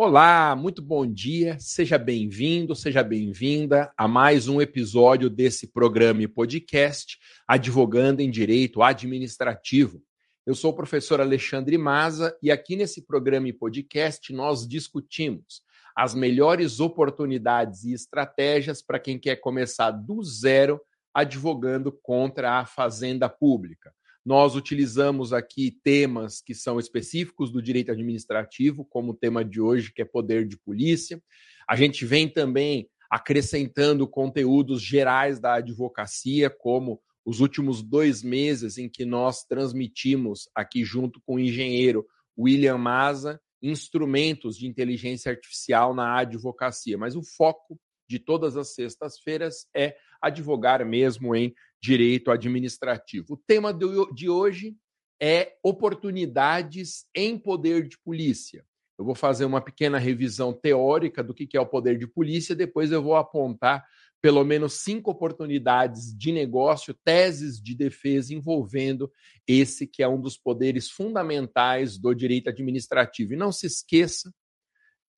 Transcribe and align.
Olá, 0.00 0.54
muito 0.54 0.80
bom 0.80 1.04
dia, 1.04 1.56
seja 1.58 1.98
bem-vindo, 1.98 2.72
seja 2.72 3.02
bem-vinda 3.02 3.92
a 3.96 4.06
mais 4.06 4.46
um 4.46 4.60
episódio 4.60 5.28
desse 5.28 5.66
programa 5.66 6.22
e 6.22 6.28
podcast 6.28 7.18
Advogando 7.48 8.20
em 8.20 8.30
Direito 8.30 8.80
Administrativo. 8.80 10.00
Eu 10.46 10.54
sou 10.54 10.70
o 10.70 10.76
professor 10.76 11.20
Alexandre 11.20 11.76
Maza 11.76 12.32
e 12.40 12.48
aqui 12.48 12.76
nesse 12.76 13.04
programa 13.04 13.48
e 13.48 13.52
podcast 13.52 14.32
nós 14.32 14.68
discutimos 14.68 15.62
as 15.96 16.14
melhores 16.14 16.78
oportunidades 16.78 17.82
e 17.82 17.92
estratégias 17.92 18.80
para 18.80 19.00
quem 19.00 19.18
quer 19.18 19.34
começar 19.40 19.90
do 19.90 20.22
zero 20.22 20.80
advogando 21.12 21.90
contra 21.90 22.60
a 22.60 22.64
fazenda 22.64 23.28
pública. 23.28 23.92
Nós 24.28 24.54
utilizamos 24.54 25.32
aqui 25.32 25.70
temas 25.82 26.42
que 26.42 26.54
são 26.54 26.78
específicos 26.78 27.50
do 27.50 27.62
direito 27.62 27.90
administrativo, 27.90 28.84
como 28.84 29.12
o 29.12 29.16
tema 29.16 29.42
de 29.42 29.58
hoje, 29.58 29.90
que 29.90 30.02
é 30.02 30.04
poder 30.04 30.46
de 30.46 30.58
polícia. 30.58 31.18
A 31.66 31.74
gente 31.74 32.04
vem 32.04 32.28
também 32.28 32.90
acrescentando 33.10 34.06
conteúdos 34.06 34.82
gerais 34.82 35.40
da 35.40 35.54
advocacia, 35.54 36.50
como 36.50 37.00
os 37.24 37.40
últimos 37.40 37.82
dois 37.82 38.22
meses 38.22 38.76
em 38.76 38.86
que 38.86 39.06
nós 39.06 39.46
transmitimos 39.46 40.46
aqui 40.54 40.84
junto 40.84 41.22
com 41.22 41.36
o 41.36 41.40
engenheiro 41.40 42.06
William 42.38 42.76
Maza 42.76 43.40
instrumentos 43.62 44.58
de 44.58 44.66
inteligência 44.66 45.32
artificial 45.32 45.94
na 45.94 46.18
advocacia. 46.18 46.98
Mas 46.98 47.16
o 47.16 47.22
foco 47.22 47.80
de 48.06 48.18
todas 48.18 48.58
as 48.58 48.74
sextas-feiras 48.74 49.66
é 49.74 49.96
advogar 50.20 50.84
mesmo 50.84 51.34
em 51.34 51.54
direito 51.80 52.30
administrativo. 52.30 53.34
O 53.34 53.36
tema 53.36 53.72
de 53.72 54.28
hoje 54.28 54.76
é 55.20 55.56
oportunidades 55.62 57.06
em 57.14 57.38
poder 57.38 57.88
de 57.88 57.98
polícia. 57.98 58.64
Eu 58.98 59.04
vou 59.04 59.14
fazer 59.14 59.44
uma 59.44 59.60
pequena 59.60 59.98
revisão 59.98 60.52
teórica 60.52 61.22
do 61.22 61.32
que 61.32 61.56
é 61.56 61.60
o 61.60 61.66
poder 61.66 61.98
de 61.98 62.06
polícia, 62.06 62.54
depois 62.54 62.90
eu 62.90 63.02
vou 63.02 63.16
apontar 63.16 63.84
pelo 64.20 64.44
menos 64.44 64.80
cinco 64.80 65.12
oportunidades 65.12 66.12
de 66.16 66.32
negócio, 66.32 66.94
teses 67.04 67.62
de 67.62 67.74
defesa 67.74 68.34
envolvendo 68.34 69.10
esse 69.46 69.86
que 69.86 70.02
é 70.02 70.08
um 70.08 70.20
dos 70.20 70.36
poderes 70.36 70.90
fundamentais 70.90 71.96
do 71.96 72.12
direito 72.12 72.48
administrativo. 72.50 73.34
E 73.34 73.36
não 73.36 73.52
se 73.52 73.66
esqueça 73.66 74.32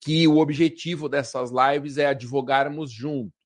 que 0.03 0.27
o 0.29 0.39
objetivo 0.39 1.09
dessas 1.09 1.51
lives 1.51 1.97
é 1.97 2.07
advogarmos 2.07 2.93
juntos. 2.93 3.40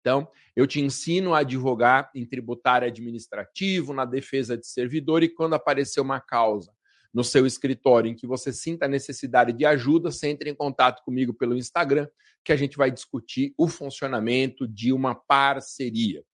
Então, 0.00 0.28
eu 0.56 0.66
te 0.66 0.80
ensino 0.80 1.34
a 1.34 1.40
advogar 1.40 2.10
em 2.14 2.26
tributário 2.26 2.88
administrativo, 2.88 3.92
na 3.92 4.04
defesa 4.04 4.56
de 4.56 4.66
servidor, 4.66 5.22
e 5.22 5.28
quando 5.28 5.54
aparecer 5.54 6.00
uma 6.00 6.20
causa 6.20 6.72
no 7.12 7.24
seu 7.24 7.46
escritório 7.46 8.10
em 8.10 8.14
que 8.14 8.26
você 8.26 8.52
sinta 8.52 8.86
a 8.86 8.88
necessidade 8.88 9.52
de 9.52 9.64
ajuda, 9.64 10.10
você 10.10 10.28
entre 10.28 10.50
em 10.50 10.54
contato 10.54 11.02
comigo 11.04 11.34
pelo 11.34 11.56
Instagram, 11.56 12.08
que 12.44 12.52
a 12.52 12.56
gente 12.56 12.76
vai 12.76 12.90
discutir 12.90 13.52
o 13.58 13.68
funcionamento 13.68 14.66
de 14.66 14.92
uma 14.92 15.14
parceria. 15.14 16.24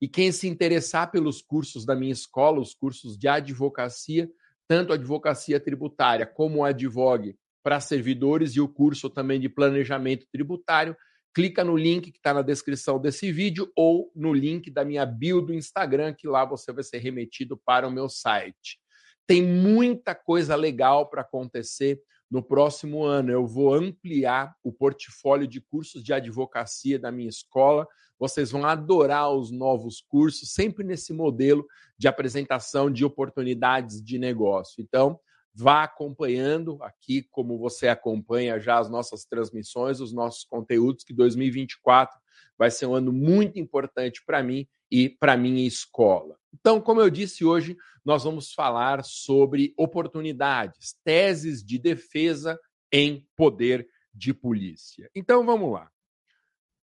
E 0.00 0.06
quem 0.06 0.30
se 0.30 0.46
interessar 0.46 1.10
pelos 1.10 1.40
cursos 1.40 1.84
da 1.84 1.96
minha 1.96 2.12
escola, 2.12 2.60
os 2.60 2.74
cursos 2.74 3.16
de 3.16 3.26
advocacia, 3.26 4.28
tanto 4.68 4.92
advocacia 4.92 5.58
tributária 5.58 6.26
como 6.26 6.64
advogue 6.64 7.36
para 7.62 7.80
servidores 7.80 8.54
e 8.54 8.60
o 8.60 8.68
curso 8.68 9.08
também 9.08 9.40
de 9.40 9.48
planejamento 9.48 10.26
tributário, 10.30 10.94
clica 11.36 11.62
no 11.62 11.76
link 11.76 12.10
que 12.10 12.16
está 12.16 12.32
na 12.32 12.40
descrição 12.40 12.98
desse 12.98 13.30
vídeo 13.30 13.70
ou 13.76 14.10
no 14.16 14.32
link 14.32 14.70
da 14.70 14.86
minha 14.86 15.04
bio 15.04 15.42
do 15.42 15.52
Instagram, 15.52 16.14
que 16.14 16.26
lá 16.26 16.46
você 16.46 16.72
vai 16.72 16.82
ser 16.82 16.96
remetido 16.96 17.58
para 17.58 17.86
o 17.86 17.90
meu 17.90 18.08
site. 18.08 18.80
Tem 19.26 19.42
muita 19.42 20.14
coisa 20.14 20.56
legal 20.56 21.10
para 21.10 21.20
acontecer 21.20 22.00
no 22.30 22.42
próximo 22.42 23.04
ano. 23.04 23.30
Eu 23.30 23.46
vou 23.46 23.74
ampliar 23.74 24.56
o 24.64 24.72
portfólio 24.72 25.46
de 25.46 25.60
cursos 25.60 26.02
de 26.02 26.14
advocacia 26.14 26.98
da 26.98 27.12
minha 27.12 27.28
escola. 27.28 27.86
Vocês 28.18 28.50
vão 28.50 28.64
adorar 28.64 29.30
os 29.30 29.50
novos 29.50 30.00
cursos, 30.00 30.54
sempre 30.54 30.82
nesse 30.84 31.12
modelo 31.12 31.66
de 31.98 32.08
apresentação 32.08 32.90
de 32.90 33.04
oportunidades 33.04 34.02
de 34.02 34.18
negócio. 34.18 34.82
Então, 34.82 35.20
Vá 35.58 35.84
acompanhando 35.84 36.82
aqui, 36.82 37.22
como 37.30 37.58
você 37.58 37.88
acompanha 37.88 38.60
já 38.60 38.78
as 38.78 38.90
nossas 38.90 39.24
transmissões, 39.24 40.00
os 40.00 40.12
nossos 40.12 40.44
conteúdos, 40.44 41.02
que 41.02 41.14
2024 41.14 42.14
vai 42.58 42.70
ser 42.70 42.84
um 42.84 42.94
ano 42.94 43.10
muito 43.10 43.58
importante 43.58 44.22
para 44.26 44.42
mim 44.42 44.68
e 44.90 45.08
para 45.08 45.34
minha 45.34 45.66
escola. 45.66 46.36
Então, 46.52 46.78
como 46.78 47.00
eu 47.00 47.08
disse 47.08 47.42
hoje, 47.42 47.74
nós 48.04 48.24
vamos 48.24 48.52
falar 48.52 49.02
sobre 49.02 49.72
oportunidades, 49.78 50.94
teses 51.02 51.64
de 51.64 51.78
defesa 51.78 52.58
em 52.92 53.26
poder 53.34 53.88
de 54.12 54.34
polícia. 54.34 55.10
Então, 55.14 55.44
vamos 55.44 55.72
lá. 55.72 55.90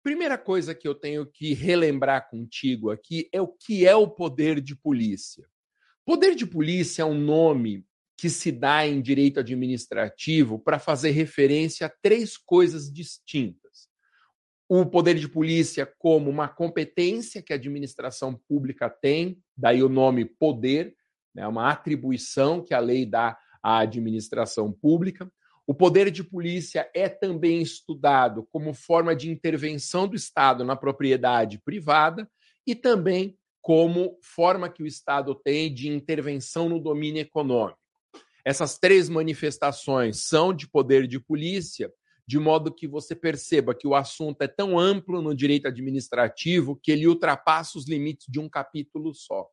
Primeira 0.04 0.38
coisa 0.38 0.72
que 0.72 0.86
eu 0.86 0.94
tenho 0.94 1.26
que 1.26 1.52
relembrar 1.52 2.30
contigo 2.30 2.90
aqui 2.90 3.28
é 3.32 3.40
o 3.40 3.48
que 3.48 3.86
é 3.86 3.94
o 3.94 4.08
poder 4.08 4.60
de 4.60 4.76
polícia. 4.76 5.48
Poder 6.04 6.36
de 6.36 6.46
polícia 6.46 7.02
é 7.02 7.04
um 7.04 7.18
nome 7.18 7.84
que 8.22 8.30
se 8.30 8.52
dá 8.52 8.86
em 8.86 9.02
direito 9.02 9.40
administrativo 9.40 10.56
para 10.56 10.78
fazer 10.78 11.10
referência 11.10 11.88
a 11.88 11.92
três 12.00 12.36
coisas 12.36 12.88
distintas. 12.88 13.88
O 14.68 14.86
poder 14.86 15.16
de 15.16 15.28
polícia 15.28 15.92
como 15.98 16.30
uma 16.30 16.46
competência 16.46 17.42
que 17.42 17.52
a 17.52 17.56
administração 17.56 18.40
pública 18.48 18.88
tem, 18.88 19.42
daí 19.56 19.82
o 19.82 19.88
nome 19.88 20.24
poder, 20.24 20.94
né, 21.34 21.48
uma 21.48 21.68
atribuição 21.68 22.64
que 22.64 22.72
a 22.72 22.78
lei 22.78 23.04
dá 23.04 23.36
à 23.60 23.80
administração 23.80 24.70
pública. 24.70 25.28
O 25.66 25.74
poder 25.74 26.08
de 26.08 26.22
polícia 26.22 26.88
é 26.94 27.08
também 27.08 27.60
estudado 27.60 28.46
como 28.52 28.72
forma 28.72 29.16
de 29.16 29.28
intervenção 29.28 30.06
do 30.06 30.14
Estado 30.14 30.64
na 30.64 30.76
propriedade 30.76 31.60
privada 31.64 32.30
e 32.64 32.76
também 32.76 33.36
como 33.60 34.16
forma 34.22 34.68
que 34.68 34.84
o 34.84 34.86
Estado 34.86 35.34
tem 35.34 35.74
de 35.74 35.88
intervenção 35.88 36.68
no 36.68 36.78
domínio 36.78 37.20
econômico. 37.20 37.81
Essas 38.44 38.78
três 38.78 39.08
manifestações 39.08 40.24
são 40.24 40.52
de 40.52 40.68
poder 40.68 41.06
de 41.06 41.20
polícia, 41.20 41.92
de 42.26 42.38
modo 42.38 42.74
que 42.74 42.88
você 42.88 43.14
perceba 43.14 43.74
que 43.74 43.86
o 43.86 43.94
assunto 43.94 44.42
é 44.42 44.48
tão 44.48 44.78
amplo 44.78 45.20
no 45.22 45.34
direito 45.34 45.68
administrativo 45.68 46.78
que 46.82 46.90
ele 46.90 47.06
ultrapassa 47.06 47.78
os 47.78 47.88
limites 47.88 48.26
de 48.28 48.40
um 48.40 48.48
capítulo 48.48 49.14
só. 49.14 49.46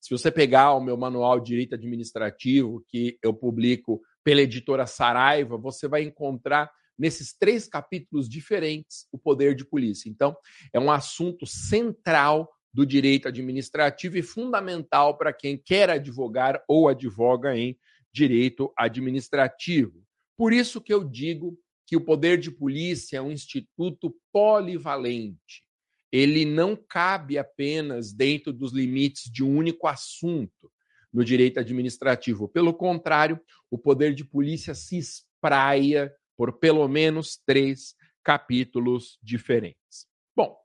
Se 0.00 0.10
você 0.10 0.30
pegar 0.30 0.74
o 0.74 0.80
meu 0.80 0.96
manual 0.96 1.40
de 1.40 1.46
direito 1.46 1.74
administrativo, 1.74 2.84
que 2.88 3.18
eu 3.22 3.34
publico 3.34 4.00
pela 4.22 4.40
editora 4.40 4.86
Saraiva, 4.86 5.56
você 5.56 5.88
vai 5.88 6.02
encontrar 6.02 6.70
nesses 6.98 7.32
três 7.32 7.66
capítulos 7.66 8.28
diferentes 8.28 9.06
o 9.12 9.18
poder 9.18 9.54
de 9.54 9.64
polícia. 9.64 10.08
Então, 10.08 10.36
é 10.72 10.78
um 10.78 10.90
assunto 10.90 11.46
central 11.46 12.48
do 12.72 12.84
direito 12.84 13.26
administrativo 13.28 14.18
e 14.18 14.22
fundamental 14.22 15.16
para 15.16 15.32
quem 15.32 15.56
quer 15.56 15.90
advogar 15.90 16.62
ou 16.68 16.88
advoga 16.88 17.56
em 17.56 17.76
direito 18.18 18.72
administrativo. 18.76 20.04
Por 20.36 20.52
isso 20.52 20.80
que 20.80 20.92
eu 20.92 21.04
digo 21.04 21.56
que 21.86 21.96
o 21.96 22.00
poder 22.00 22.38
de 22.38 22.50
polícia 22.50 23.18
é 23.18 23.22
um 23.22 23.30
instituto 23.30 24.14
polivalente. 24.32 25.64
Ele 26.10 26.44
não 26.44 26.74
cabe 26.74 27.38
apenas 27.38 28.12
dentro 28.12 28.52
dos 28.52 28.72
limites 28.72 29.30
de 29.30 29.44
um 29.44 29.56
único 29.56 29.86
assunto 29.86 30.70
no 31.12 31.24
direito 31.24 31.60
administrativo. 31.60 32.48
Pelo 32.48 32.74
contrário, 32.74 33.40
o 33.70 33.78
poder 33.78 34.14
de 34.14 34.24
polícia 34.24 34.74
se 34.74 34.98
espraia 34.98 36.12
por 36.36 36.58
pelo 36.58 36.86
menos 36.88 37.40
três 37.46 37.94
capítulos 38.24 39.18
diferentes. 39.22 40.06
Bom, 40.36 40.56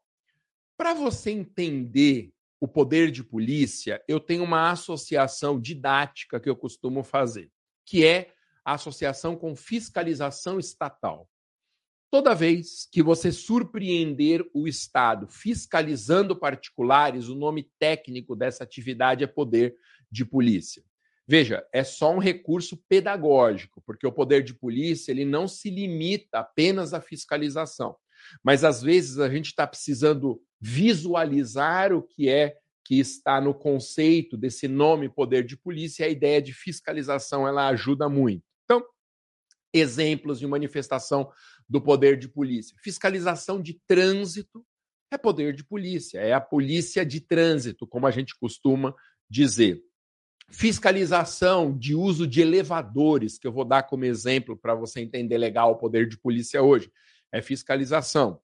para 0.76 0.94
você 0.94 1.32
entender 1.32 2.33
o 2.64 2.68
poder 2.68 3.12
de 3.12 3.22
polícia, 3.22 4.02
eu 4.08 4.22
tenho 4.22 4.42
uma 4.42 4.72
associação 4.72 5.60
didática 5.60 6.40
que 6.40 6.50
eu 6.50 6.56
costumo 6.56 7.04
fazer, 7.04 7.52
que 7.86 8.06
é 8.06 8.32
a 8.64 8.76
associação 8.76 9.36
com 9.36 9.54
fiscalização 9.54 10.58
estatal. 10.58 11.30
Toda 12.10 12.34
vez 12.34 12.88
que 12.90 13.04
você 13.04 13.34
surpreender 13.34 14.50
o 14.54 14.66
Estado 14.66 15.28
fiscalizando 15.28 16.40
particulares, 16.40 17.28
o 17.28 17.36
nome 17.36 17.70
técnico 17.78 18.34
dessa 18.34 18.64
atividade 18.64 19.26
é 19.26 19.28
poder 19.28 19.76
de 20.10 20.24
polícia. 20.24 20.82
Veja, 21.28 21.68
é 21.74 21.84
só 21.84 22.14
um 22.14 22.20
recurso 22.20 22.82
pedagógico, 22.88 23.84
porque 23.86 24.08
o 24.08 24.12
poder 24.14 24.42
de 24.42 24.54
polícia 24.54 25.12
ele 25.12 25.26
não 25.26 25.50
se 25.50 25.70
limita 25.70 26.40
apenas 26.40 26.94
à 26.94 27.02
fiscalização. 27.02 27.98
Mas 28.42 28.64
às 28.64 28.82
vezes 28.82 29.20
a 29.20 29.30
gente 29.30 29.48
está 29.48 29.68
precisando 29.68 30.42
visualizar 30.62 31.92
o 31.92 32.02
que 32.02 32.30
é 32.30 32.56
que 32.86 33.00
está 33.00 33.40
no 33.40 33.54
conceito 33.54 34.36
desse 34.36 34.68
nome 34.68 35.08
poder 35.08 35.46
de 35.46 35.56
polícia, 35.58 36.06
a 36.06 36.10
ideia 36.10 36.42
de 36.42 36.54
fiscalização 36.54 37.48
ela 37.48 37.70
ajuda 37.70 38.10
muito. 38.10 38.44
Então, 38.66 38.84
exemplos 39.74 40.40
de 40.40 40.48
manifestação 40.48 41.32
do 41.68 41.82
poder 41.82 42.18
de 42.18 42.28
polícia. 42.28 42.76
Fiscalização 42.84 43.62
de 43.62 43.80
trânsito 43.88 44.66
é 45.12 45.18
poder 45.18 45.54
de 45.54 45.64
polícia, 45.64 46.20
é 46.20 46.34
a 46.34 46.42
polícia 46.42 47.06
de 47.06 47.22
trânsito, 47.22 47.88
como 47.88 48.08
a 48.08 48.12
gente 48.12 48.36
costuma 48.38 48.94
dizer. 49.30 49.82
fiscalização 50.50 51.76
de 51.76 51.96
uso 51.96 52.28
de 52.28 52.42
elevadores, 52.42 53.40
que 53.40 53.48
eu 53.48 53.52
vou 53.52 53.66
dar 53.66 53.84
como 53.84 54.06
exemplo 54.06 54.58
para 54.58 54.76
você 54.76 55.00
entender 55.00 55.38
legal 55.38 55.72
o 55.72 55.78
poder 55.78 56.08
de 56.08 56.18
polícia 56.18 56.62
hoje, 56.62 56.92
é 57.32 57.42
fiscalização. 57.42 58.40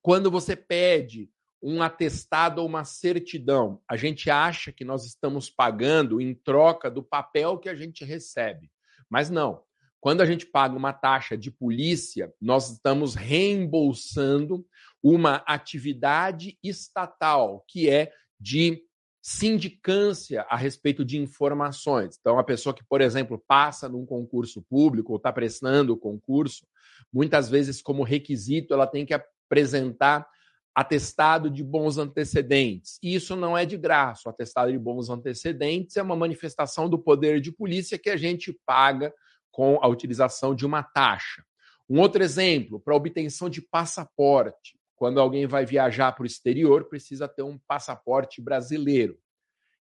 Quando 0.00 0.30
você 0.30 0.54
pede 0.54 1.30
um 1.64 1.82
atestado 1.82 2.60
ou 2.60 2.68
uma 2.68 2.84
certidão, 2.84 3.80
a 3.88 3.96
gente 3.96 4.30
acha 4.30 4.70
que 4.70 4.84
nós 4.84 5.06
estamos 5.06 5.48
pagando 5.48 6.20
em 6.20 6.34
troca 6.34 6.90
do 6.90 7.02
papel 7.02 7.58
que 7.58 7.70
a 7.70 7.74
gente 7.74 8.04
recebe. 8.04 8.70
Mas 9.08 9.30
não. 9.30 9.62
Quando 9.98 10.20
a 10.20 10.26
gente 10.26 10.44
paga 10.44 10.76
uma 10.76 10.92
taxa 10.92 11.38
de 11.38 11.50
polícia, 11.50 12.30
nós 12.38 12.70
estamos 12.70 13.14
reembolsando 13.14 14.66
uma 15.02 15.36
atividade 15.46 16.58
estatal, 16.62 17.64
que 17.66 17.88
é 17.88 18.12
de 18.38 18.82
sindicância 19.22 20.42
a 20.50 20.56
respeito 20.56 21.02
de 21.02 21.16
informações. 21.16 22.18
Então, 22.20 22.38
a 22.38 22.44
pessoa 22.44 22.74
que, 22.74 22.84
por 22.84 23.00
exemplo, 23.00 23.42
passa 23.48 23.88
num 23.88 24.04
concurso 24.04 24.60
público 24.68 25.12
ou 25.12 25.16
está 25.16 25.32
prestando 25.32 25.94
o 25.94 25.98
concurso, 25.98 26.66
muitas 27.10 27.48
vezes, 27.48 27.80
como 27.80 28.02
requisito, 28.02 28.74
ela 28.74 28.86
tem 28.86 29.06
que 29.06 29.14
apresentar 29.14 30.28
atestado 30.74 31.48
de 31.48 31.62
bons 31.62 31.98
antecedentes. 31.98 32.98
E 33.02 33.14
isso 33.14 33.36
não 33.36 33.56
é 33.56 33.64
de 33.64 33.76
graça. 33.76 34.22
O 34.26 34.30
atestado 34.30 34.72
de 34.72 34.78
bons 34.78 35.08
antecedentes 35.08 35.96
é 35.96 36.02
uma 36.02 36.16
manifestação 36.16 36.88
do 36.88 36.98
poder 36.98 37.40
de 37.40 37.52
polícia 37.52 37.98
que 37.98 38.10
a 38.10 38.16
gente 38.16 38.52
paga 38.66 39.14
com 39.52 39.78
a 39.80 39.86
utilização 39.86 40.54
de 40.54 40.66
uma 40.66 40.82
taxa. 40.82 41.44
Um 41.88 42.00
outro 42.00 42.22
exemplo, 42.22 42.80
para 42.80 42.94
obtenção 42.94 43.48
de 43.48 43.62
passaporte. 43.62 44.76
Quando 44.96 45.20
alguém 45.20 45.46
vai 45.46 45.64
viajar 45.64 46.12
para 46.12 46.24
o 46.24 46.26
exterior, 46.26 46.88
precisa 46.88 47.28
ter 47.28 47.42
um 47.42 47.58
passaporte 47.68 48.40
brasileiro. 48.40 49.18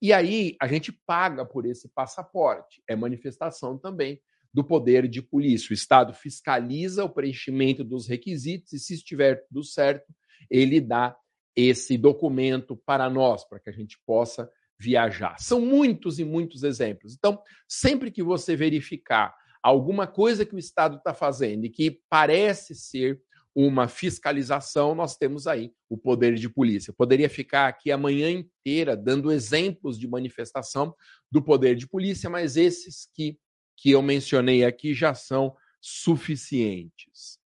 E 0.02 0.12
aí 0.12 0.56
a 0.60 0.66
gente 0.66 0.90
paga 1.06 1.44
por 1.44 1.66
esse 1.66 1.88
passaporte. 1.88 2.82
É 2.88 2.96
manifestação 2.96 3.78
também 3.78 4.20
do 4.52 4.64
poder 4.64 5.06
de 5.06 5.22
polícia. 5.22 5.70
O 5.70 5.74
Estado 5.74 6.12
fiscaliza 6.14 7.04
o 7.04 7.10
preenchimento 7.10 7.84
dos 7.84 8.08
requisitos 8.08 8.72
e, 8.72 8.78
se 8.78 8.94
estiver 8.94 9.46
tudo 9.46 9.62
certo, 9.62 10.12
ele 10.48 10.80
dá 10.80 11.16
esse 11.54 11.98
documento 11.98 12.76
para 12.76 13.10
nós, 13.10 13.44
para 13.44 13.58
que 13.58 13.68
a 13.68 13.72
gente 13.72 13.98
possa 14.06 14.50
viajar. 14.78 15.38
São 15.38 15.60
muitos 15.60 16.18
e 16.18 16.24
muitos 16.24 16.62
exemplos. 16.62 17.14
Então, 17.14 17.42
sempre 17.68 18.10
que 18.10 18.22
você 18.22 18.56
verificar 18.56 19.34
alguma 19.62 20.06
coisa 20.06 20.46
que 20.46 20.54
o 20.54 20.58
Estado 20.58 20.96
está 20.96 21.12
fazendo 21.12 21.66
e 21.66 21.70
que 21.70 22.00
parece 22.08 22.74
ser 22.74 23.20
uma 23.54 23.88
fiscalização, 23.88 24.94
nós 24.94 25.16
temos 25.16 25.46
aí 25.46 25.72
o 25.88 25.98
poder 25.98 26.34
de 26.34 26.48
polícia. 26.48 26.90
Eu 26.90 26.94
poderia 26.94 27.28
ficar 27.28 27.66
aqui 27.66 27.90
a 27.90 27.98
manhã 27.98 28.30
inteira 28.30 28.96
dando 28.96 29.32
exemplos 29.32 29.98
de 29.98 30.06
manifestação 30.06 30.94
do 31.30 31.42
poder 31.42 31.74
de 31.74 31.86
polícia, 31.86 32.30
mas 32.30 32.56
esses 32.56 33.08
que, 33.12 33.38
que 33.76 33.90
eu 33.90 34.00
mencionei 34.00 34.64
aqui 34.64 34.94
já 34.94 35.14
são 35.14 35.54
suficientes. 35.80 37.39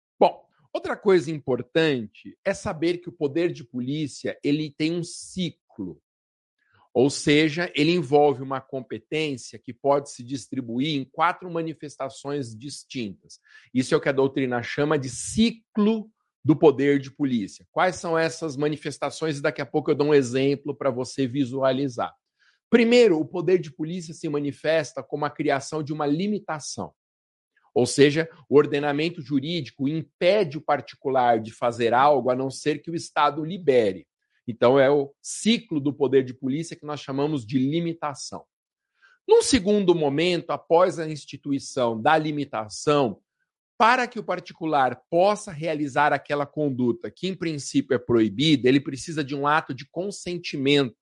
Outra 0.72 0.96
coisa 0.96 1.30
importante 1.30 2.38
é 2.44 2.54
saber 2.54 2.98
que 2.98 3.08
o 3.08 3.12
poder 3.12 3.52
de 3.52 3.62
polícia 3.62 4.38
ele 4.42 4.70
tem 4.70 4.92
um 4.94 5.04
ciclo. 5.04 6.00
Ou 6.94 7.08
seja, 7.10 7.70
ele 7.74 7.92
envolve 7.92 8.42
uma 8.42 8.60
competência 8.60 9.58
que 9.58 9.72
pode 9.72 10.10
se 10.10 10.22
distribuir 10.22 10.96
em 10.98 11.04
quatro 11.04 11.50
manifestações 11.50 12.56
distintas. 12.56 13.38
Isso 13.72 13.94
é 13.94 13.96
o 13.96 14.00
que 14.00 14.08
a 14.08 14.12
doutrina 14.12 14.62
chama 14.62 14.98
de 14.98 15.08
ciclo 15.08 16.10
do 16.44 16.56
poder 16.56 16.98
de 16.98 17.10
polícia. 17.10 17.66
Quais 17.70 17.96
são 17.96 18.19
essas 18.19 18.56
manifestações? 18.56 19.38
E 19.38 19.42
daqui 19.42 19.62
a 19.62 19.66
pouco 19.66 19.90
eu 19.90 19.94
dou 19.94 20.08
um 20.08 20.14
exemplo 20.14 20.74
para 20.74 20.90
você 20.90 21.26
visualizar. 21.26 22.14
Primeiro, 22.69 23.19
o 23.19 23.24
poder 23.26 23.58
de 23.58 23.70
polícia 23.70 24.12
se 24.14 24.28
manifesta 24.28 25.02
como 25.02 25.24
a 25.24 25.30
criação 25.30 25.82
de 25.82 25.92
uma 25.92 26.06
limitação. 26.06 26.92
Ou 27.74 27.86
seja, 27.86 28.28
o 28.48 28.56
ordenamento 28.56 29.22
jurídico 29.22 29.88
impede 29.88 30.58
o 30.58 30.60
particular 30.60 31.40
de 31.40 31.52
fazer 31.52 31.94
algo 31.94 32.30
a 32.30 32.36
não 32.36 32.50
ser 32.50 32.82
que 32.82 32.90
o 32.90 32.94
Estado 32.94 33.44
libere. 33.44 34.06
Então, 34.46 34.78
é 34.78 34.90
o 34.90 35.12
ciclo 35.22 35.80
do 35.80 35.92
poder 35.92 36.24
de 36.24 36.34
polícia 36.34 36.76
que 36.76 36.84
nós 36.84 37.00
chamamos 37.00 37.46
de 37.46 37.58
limitação. 37.58 38.44
Num 39.26 39.40
segundo 39.40 39.94
momento, 39.94 40.50
após 40.50 40.98
a 40.98 41.08
instituição 41.08 42.00
da 42.00 42.19
limitação, 42.19 43.20
para 43.78 44.06
que 44.06 44.19
o 44.19 44.24
particular 44.24 45.00
possa 45.08 45.50
realizar 45.50 46.12
aquela 46.12 46.44
conduta 46.44 47.10
que, 47.10 47.28
em 47.28 47.34
princípio, 47.34 47.94
é 47.94 47.98
proibida, 47.98 48.69
ele 48.69 48.80
precisa 48.80 49.24
de 49.24 49.34
um 49.34 49.46
ato 49.46 49.72
de 49.72 49.86
consentimento 49.86 50.96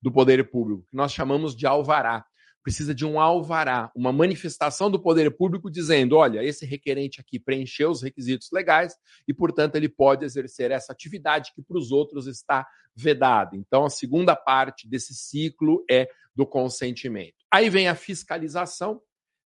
do 0.00 0.10
poder 0.10 0.50
público, 0.50 0.84
que 0.88 0.96
nós 0.96 1.12
chamamos 1.12 1.54
de 1.54 1.66
alvará 1.66 2.24
precisa 2.68 2.94
de 2.94 3.06
um 3.06 3.18
alvará, 3.18 3.90
uma 3.96 4.12
manifestação 4.12 4.90
do 4.90 5.00
poder 5.00 5.34
público 5.34 5.70
dizendo: 5.70 6.16
olha, 6.16 6.44
esse 6.44 6.66
requerente 6.66 7.18
aqui 7.18 7.40
preencheu 7.40 7.90
os 7.90 8.02
requisitos 8.02 8.50
legais 8.52 8.94
e, 9.26 9.32
portanto, 9.32 9.76
ele 9.76 9.88
pode 9.88 10.22
exercer 10.22 10.70
essa 10.70 10.92
atividade 10.92 11.50
que 11.54 11.62
para 11.62 11.78
os 11.78 11.90
outros 11.90 12.26
está 12.26 12.68
vedada. 12.94 13.56
Então, 13.56 13.86
a 13.86 13.90
segunda 13.90 14.36
parte 14.36 14.86
desse 14.86 15.14
ciclo 15.14 15.82
é 15.90 16.10
do 16.36 16.44
consentimento. 16.44 17.36
Aí 17.50 17.70
vem 17.70 17.88
a 17.88 17.94
fiscalização, 17.94 19.00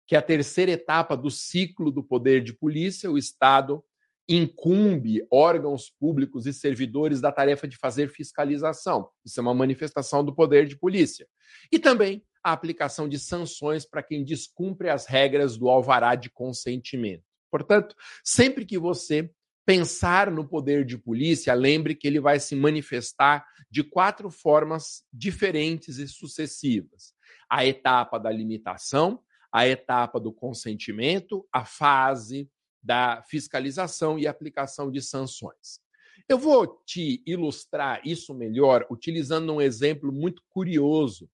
que 0.08 0.16
é 0.16 0.18
a 0.18 0.24
terceira 0.24 0.72
etapa 0.72 1.16
do 1.16 1.30
ciclo 1.30 1.92
do 1.92 2.04
poder 2.04 2.44
de 2.44 2.56
polícia, 2.56 3.12
o 3.12 3.20
Estado 3.20 3.84
incumbe 4.28 5.24
órgãos 5.32 5.92
públicos 5.92 6.48
e 6.48 6.54
servidores 6.54 7.22
da 7.22 7.32
tarefa 7.32 7.68
de 7.68 7.78
fazer 7.78 8.10
fiscalização. 8.10 9.10
Isso 9.24 9.40
é 9.40 9.44
uma 9.44 9.54
manifestação 9.54 10.26
do 10.26 10.34
poder 10.34 10.66
de 10.66 10.76
polícia. 10.76 11.28
E 11.72 11.78
também 11.78 12.24
a 12.44 12.52
aplicação 12.52 13.08
de 13.08 13.20
sanções 13.20 13.86
para 13.86 14.04
quem 14.04 14.24
descumpre 14.24 14.90
as 14.90 15.06
regras 15.06 15.58
do 15.58 15.70
alvará 15.70 16.16
de 16.16 16.30
consentimento. 16.30 17.24
Portanto, 17.50 17.96
sempre 18.24 18.66
que 18.66 18.78
você 18.78 19.30
pensar 19.66 20.32
no 20.32 20.48
poder 20.48 20.86
de 20.86 20.98
polícia, 20.98 21.54
lembre 21.54 21.96
que 21.96 22.08
ele 22.08 22.20
vai 22.20 22.40
se 22.40 22.56
manifestar 22.56 23.46
de 23.70 23.84
quatro 23.84 24.30
formas 24.30 25.04
diferentes 25.14 25.98
e 25.98 26.08
sucessivas: 26.08 27.14
a 27.50 27.66
etapa 27.66 28.18
da 28.18 28.32
limitação, 28.32 29.22
a 29.52 29.68
etapa 29.68 30.20
do 30.20 30.32
consentimento, 30.32 31.48
a 31.52 31.66
fase 31.66 32.50
da 32.82 33.22
fiscalização 33.24 34.18
e 34.18 34.26
aplicação 34.26 34.90
de 34.90 35.02
sanções. 35.02 35.80
Eu 36.28 36.38
vou 36.38 36.82
te 36.86 37.22
ilustrar 37.28 38.02
isso 38.06 38.34
melhor 38.34 38.88
utilizando 38.90 39.54
um 39.54 39.62
exemplo 39.62 40.12
muito 40.12 40.42
curioso 40.50 41.30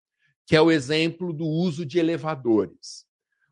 que 0.48 0.56
é 0.56 0.62
o 0.62 0.70
exemplo 0.70 1.30
do 1.30 1.46
uso 1.46 1.84
de 1.84 1.98
elevadores. 1.98 3.06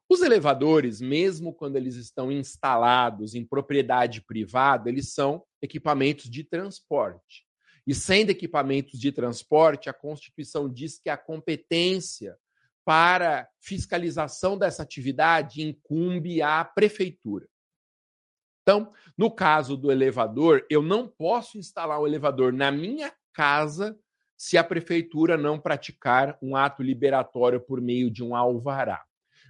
Os 0.09 0.23
elevadores, 0.23 0.99
mesmo 0.99 1.53
quando 1.53 1.77
eles 1.77 1.95
estão 1.95 2.33
instalados 2.33 3.35
em 3.35 3.45
propriedade 3.45 4.23
privada, 4.23 4.89
eles 4.89 5.13
são 5.13 5.45
equipamentos 5.61 6.31
de 6.31 6.43
transporte. 6.43 7.45
E 7.87 7.95
sendo 7.95 8.31
equipamentos 8.31 8.99
de 8.99 9.13
transporte, 9.13 9.91
a 9.91 9.93
Constituição 9.93 10.73
diz 10.73 10.99
que 10.99 11.11
a 11.11 11.19
competência 11.19 12.35
para 12.83 13.47
fiscalização 13.61 14.57
dessa 14.57 14.83
atividade 14.83 15.61
incumbe 15.61 16.41
à 16.41 16.65
prefeitura. 16.65 17.47
Então, 18.63 18.91
no 19.19 19.31
caso 19.31 19.77
do 19.77 19.93
elevador, 19.93 20.65
eu 20.71 20.81
não 20.81 21.07
posso 21.07 21.59
instalar 21.59 22.01
um 22.01 22.07
elevador 22.07 22.55
na 22.55 22.71
minha 22.71 23.13
casa 23.35 23.95
se 24.37 24.59
a 24.59 24.65
prefeitura 24.65 25.37
não 25.37 25.59
praticar 25.59 26.39
um 26.43 26.55
ato 26.55 26.83
liberatório 26.83 27.61
por 27.61 27.81
meio 27.81 28.11
de 28.11 28.23
um 28.23 28.35
alvará. 28.35 29.03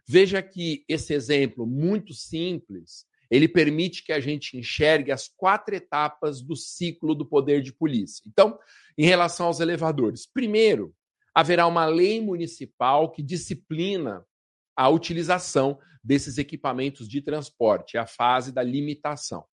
Veja 0.07 0.41
que 0.41 0.85
esse 0.89 1.13
exemplo 1.13 1.67
muito 1.67 2.15
simples, 2.15 3.05
ele 3.31 3.49
permite 3.49 4.05
que 4.05 4.13
a 4.13 4.21
gente 4.21 4.57
enxergue 4.57 5.11
as 5.11 5.29
quatro 5.29 5.75
etapas 5.75 6.41
do 6.41 6.55
ciclo 6.55 7.15
do 7.15 7.27
poder 7.27 7.61
de 7.61 7.73
polícia. 7.73 8.23
Então, 8.27 8.59
em 8.97 9.05
relação 9.05 9.47
aos 9.47 9.59
elevadores, 9.59 10.27
primeiro, 10.27 10.95
haverá 11.35 11.67
uma 11.67 11.87
lei 11.87 12.21
municipal 12.21 13.11
que 13.11 13.23
disciplina 13.23 14.25
a 14.77 14.89
utilização 14.89 15.79
desses 16.03 16.39
equipamentos 16.39 17.09
de 17.09 17.21
transporte, 17.21 17.99
a 17.99 18.07
fase 18.07 18.53
da 18.53 18.63
limitação. 18.63 19.45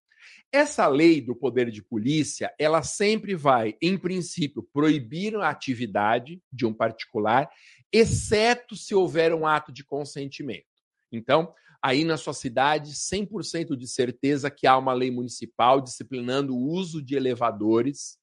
Essa 0.52 0.88
lei 0.88 1.20
do 1.20 1.36
poder 1.36 1.72
de 1.72 1.82
polícia, 1.82 2.54
ela 2.60 2.84
sempre 2.84 3.36
vai, 3.36 3.76
em 3.82 3.98
princípio, 3.98 4.68
proibir 4.72 5.36
a 5.36 5.50
atividade 5.50 6.42
de 6.52 6.66
um 6.66 6.74
particular, 6.74 7.50
exceto 7.92 8.76
se 8.76 8.94
houver 8.94 9.34
um 9.34 9.48
ato 9.48 9.72
de 9.72 9.84
consentimento. 9.84 10.66
Então, 11.12 11.54
aí 11.82 12.04
na 12.04 12.18
sua 12.18 12.34
cidade, 12.34 12.94
100% 12.94 13.76
de 13.76 13.88
certeza 13.88 14.50
que 14.50 14.66
há 14.66 14.78
uma 14.78 14.94
lei 14.94 15.12
municipal 15.12 15.82
disciplinando 15.82 16.56
o 16.56 16.70
uso 16.72 17.02
de 17.02 17.16
elevadores 17.16 18.18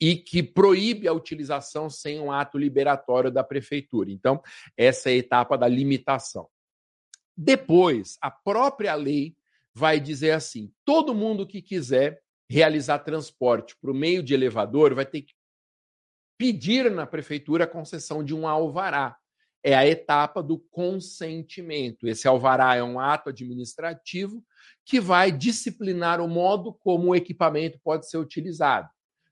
e 0.00 0.16
que 0.16 0.42
proíbe 0.42 1.06
a 1.06 1.12
utilização 1.12 1.90
sem 1.90 2.18
um 2.18 2.32
ato 2.32 2.56
liberatório 2.56 3.30
da 3.30 3.44
prefeitura. 3.44 4.10
Então, 4.10 4.42
essa 4.76 5.10
é 5.10 5.12
a 5.12 5.16
etapa 5.16 5.58
da 5.58 5.68
limitação. 5.68 6.48
Depois, 7.36 8.16
a 8.20 8.30
própria 8.30 8.94
lei 8.94 9.36
vai 9.74 10.00
dizer 10.00 10.32
assim: 10.32 10.72
todo 10.84 11.14
mundo 11.14 11.46
que 11.46 11.62
quiser 11.62 12.22
realizar 12.48 12.98
transporte 13.00 13.76
por 13.80 13.94
meio 13.94 14.22
de 14.22 14.34
elevador 14.34 14.94
vai 14.94 15.06
ter 15.06 15.22
que 15.22 15.34
pedir 16.36 16.90
na 16.90 17.06
prefeitura 17.06 17.64
a 17.64 17.68
concessão 17.68 18.24
de 18.24 18.34
um 18.34 18.48
alvará. 18.48 19.16
é 19.62 19.74
a 19.74 19.86
etapa 19.86 20.42
do 20.42 20.58
consentimento. 20.58 22.08
Esse 22.08 22.26
alvará 22.26 22.76
é 22.76 22.82
um 22.82 22.98
ato 22.98 23.28
administrativo 23.28 24.42
que 24.86 24.98
vai 24.98 25.30
disciplinar 25.30 26.18
o 26.18 26.26
modo 26.26 26.72
como 26.72 27.08
o 27.08 27.14
equipamento 27.14 27.78
pode 27.84 28.08
ser 28.08 28.16
utilizado. 28.16 28.88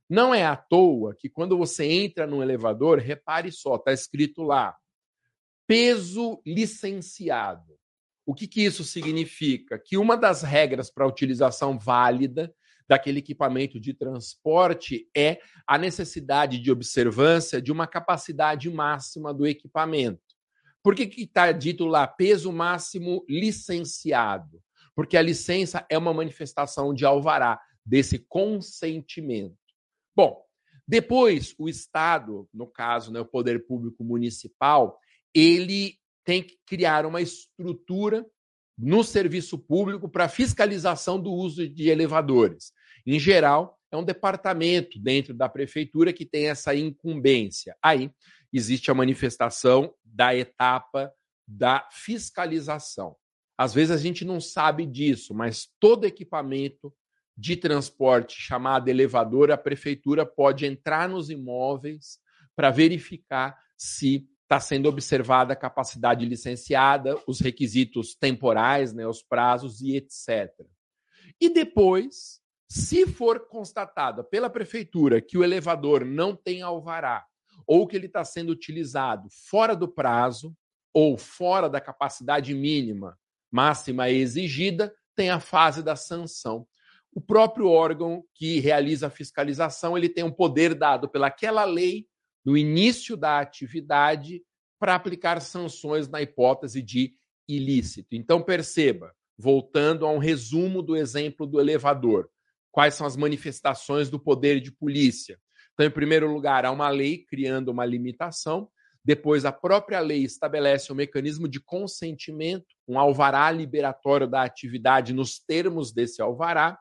Não 0.08 0.34
é 0.34 0.44
à 0.44 0.54
toa 0.54 1.14
que 1.18 1.30
quando 1.30 1.56
você 1.56 1.86
entra 1.86 2.26
no 2.26 2.42
elevador, 2.42 2.98
repare 2.98 3.50
só, 3.50 3.76
está 3.76 3.90
escrito 3.90 4.42
lá: 4.42 4.76
peso 5.66 6.42
licenciado. 6.44 7.77
O 8.28 8.34
que, 8.34 8.46
que 8.46 8.60
isso 8.60 8.84
significa? 8.84 9.78
Que 9.78 9.96
uma 9.96 10.14
das 10.14 10.42
regras 10.42 10.90
para 10.90 11.02
a 11.02 11.08
utilização 11.08 11.78
válida 11.78 12.54
daquele 12.86 13.20
equipamento 13.20 13.80
de 13.80 13.94
transporte 13.94 15.08
é 15.16 15.40
a 15.66 15.78
necessidade 15.78 16.58
de 16.58 16.70
observância 16.70 17.62
de 17.62 17.72
uma 17.72 17.86
capacidade 17.86 18.68
máxima 18.68 19.32
do 19.32 19.46
equipamento. 19.46 20.20
Por 20.82 20.94
que 20.94 21.04
está 21.22 21.50
dito 21.52 21.86
lá 21.86 22.06
peso 22.06 22.52
máximo 22.52 23.24
licenciado? 23.26 24.62
Porque 24.94 25.16
a 25.16 25.22
licença 25.22 25.86
é 25.88 25.96
uma 25.96 26.12
manifestação 26.12 26.92
de 26.92 27.06
alvará, 27.06 27.58
desse 27.82 28.18
consentimento. 28.18 29.56
Bom, 30.14 30.44
depois 30.86 31.54
o 31.58 31.66
Estado, 31.66 32.46
no 32.52 32.66
caso, 32.66 33.10
né, 33.10 33.20
o 33.20 33.24
poder 33.24 33.66
público 33.66 34.04
municipal, 34.04 34.98
ele 35.32 35.98
tem 36.28 36.42
que 36.42 36.58
criar 36.66 37.06
uma 37.06 37.22
estrutura 37.22 38.22
no 38.76 39.02
serviço 39.02 39.58
público 39.58 40.10
para 40.10 40.28
fiscalização 40.28 41.18
do 41.18 41.32
uso 41.32 41.66
de 41.66 41.88
elevadores. 41.88 42.70
Em 43.06 43.18
geral, 43.18 43.78
é 43.90 43.96
um 43.96 44.04
departamento 44.04 45.00
dentro 45.00 45.32
da 45.32 45.48
prefeitura 45.48 46.12
que 46.12 46.26
tem 46.26 46.50
essa 46.50 46.74
incumbência. 46.74 47.74
Aí 47.82 48.10
existe 48.52 48.90
a 48.90 48.94
manifestação 48.94 49.94
da 50.04 50.36
etapa 50.36 51.10
da 51.46 51.88
fiscalização. 51.90 53.16
Às 53.56 53.72
vezes 53.72 53.90
a 53.90 53.96
gente 53.96 54.22
não 54.22 54.38
sabe 54.38 54.84
disso, 54.84 55.32
mas 55.32 55.70
todo 55.80 56.04
equipamento 56.04 56.92
de 57.34 57.56
transporte 57.56 58.38
chamado 58.38 58.88
elevador, 58.88 59.50
a 59.50 59.56
prefeitura 59.56 60.26
pode 60.26 60.66
entrar 60.66 61.08
nos 61.08 61.30
imóveis 61.30 62.18
para 62.54 62.70
verificar 62.70 63.58
se 63.78 64.28
está 64.48 64.58
sendo 64.58 64.88
observada 64.88 65.52
a 65.52 65.56
capacidade 65.56 66.24
licenciada, 66.24 67.14
os 67.26 67.38
requisitos 67.38 68.14
temporais, 68.14 68.94
né, 68.94 69.06
os 69.06 69.22
prazos 69.22 69.82
e 69.82 69.94
etc. 69.94 70.50
E 71.38 71.50
depois, 71.50 72.40
se 72.66 73.06
for 73.06 73.46
constatada 73.46 74.24
pela 74.24 74.48
prefeitura 74.48 75.20
que 75.20 75.36
o 75.36 75.44
elevador 75.44 76.02
não 76.02 76.34
tem 76.34 76.62
alvará 76.62 77.26
ou 77.66 77.86
que 77.86 77.94
ele 77.94 78.06
está 78.06 78.24
sendo 78.24 78.48
utilizado 78.48 79.28
fora 79.50 79.76
do 79.76 79.86
prazo 79.86 80.56
ou 80.94 81.18
fora 81.18 81.68
da 81.68 81.80
capacidade 81.80 82.54
mínima 82.54 83.18
máxima 83.50 84.08
exigida, 84.08 84.94
tem 85.14 85.28
a 85.28 85.40
fase 85.40 85.82
da 85.82 85.94
sanção. 85.94 86.66
O 87.12 87.20
próprio 87.20 87.68
órgão 87.68 88.24
que 88.34 88.60
realiza 88.60 89.08
a 89.08 89.10
fiscalização, 89.10 89.96
ele 89.96 90.08
tem 90.08 90.24
um 90.24 90.32
poder 90.32 90.74
dado 90.74 91.08
pelaquela 91.08 91.64
lei 91.64 92.06
no 92.44 92.56
início 92.56 93.16
da 93.16 93.40
atividade 93.40 94.42
para 94.78 94.94
aplicar 94.94 95.40
sanções 95.40 96.08
na 96.08 96.22
hipótese 96.22 96.80
de 96.80 97.14
ilícito. 97.48 98.14
Então, 98.14 98.42
perceba, 98.42 99.12
voltando 99.36 100.06
a 100.06 100.10
um 100.10 100.18
resumo 100.18 100.82
do 100.82 100.96
exemplo 100.96 101.46
do 101.46 101.60
elevador, 101.60 102.28
quais 102.70 102.94
são 102.94 103.06
as 103.06 103.16
manifestações 103.16 104.10
do 104.10 104.20
poder 104.20 104.60
de 104.60 104.70
polícia. 104.70 105.38
Então, 105.72 105.86
em 105.86 105.90
primeiro 105.90 106.32
lugar, 106.32 106.64
há 106.64 106.70
uma 106.70 106.88
lei 106.88 107.24
criando 107.24 107.68
uma 107.68 107.84
limitação. 107.84 108.68
Depois, 109.04 109.44
a 109.44 109.52
própria 109.52 110.00
lei 110.00 110.22
estabelece 110.22 110.92
um 110.92 110.96
mecanismo 110.96 111.48
de 111.48 111.60
consentimento, 111.60 112.66
um 112.86 112.98
alvará 112.98 113.50
liberatório 113.50 114.28
da 114.28 114.42
atividade 114.42 115.12
nos 115.12 115.38
termos 115.38 115.92
desse 115.92 116.20
alvará. 116.20 116.78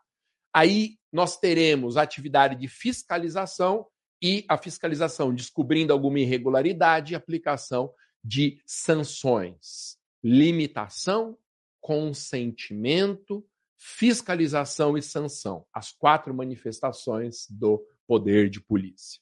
Aí 0.54 0.98
nós 1.12 1.38
teremos 1.38 1.96
a 1.96 2.02
atividade 2.02 2.56
de 2.56 2.68
fiscalização 2.68 3.86
e 4.22 4.46
a 4.48 4.58
fiscalização, 4.58 5.34
descobrindo 5.34 5.94
alguma 5.94 6.20
irregularidade, 6.20 7.16
aplicação 7.16 7.94
de 8.24 8.62
sanções, 8.66 9.98
limitação, 10.24 11.38
consentimento, 11.80 13.46
fiscalização 13.78 14.98
e 14.98 15.02
sanção, 15.02 15.66
as 15.72 15.92
quatro 15.92 16.34
manifestações 16.34 17.46
do 17.50 17.86
poder 18.08 18.50
de 18.50 18.60
polícia. 18.60 19.22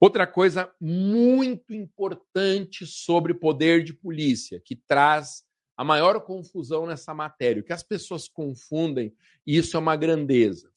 Outra 0.00 0.26
coisa 0.26 0.72
muito 0.80 1.72
importante 1.72 2.86
sobre 2.86 3.34
poder 3.34 3.84
de 3.84 3.92
polícia, 3.92 4.60
que 4.64 4.74
traz 4.74 5.44
a 5.76 5.84
maior 5.84 6.20
confusão 6.22 6.86
nessa 6.86 7.14
matéria, 7.14 7.62
que 7.62 7.72
as 7.72 7.82
pessoas 7.82 8.26
confundem, 8.26 9.14
e 9.46 9.56
isso 9.56 9.76
é 9.76 9.80
uma 9.80 9.94
grandeza. 9.94 10.71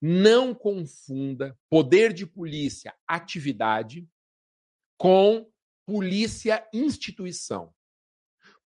Não 0.00 0.54
confunda 0.54 1.56
poder 1.70 2.12
de 2.12 2.26
polícia, 2.26 2.94
atividade, 3.06 4.06
com 4.98 5.46
polícia, 5.86 6.66
instituição. 6.72 7.72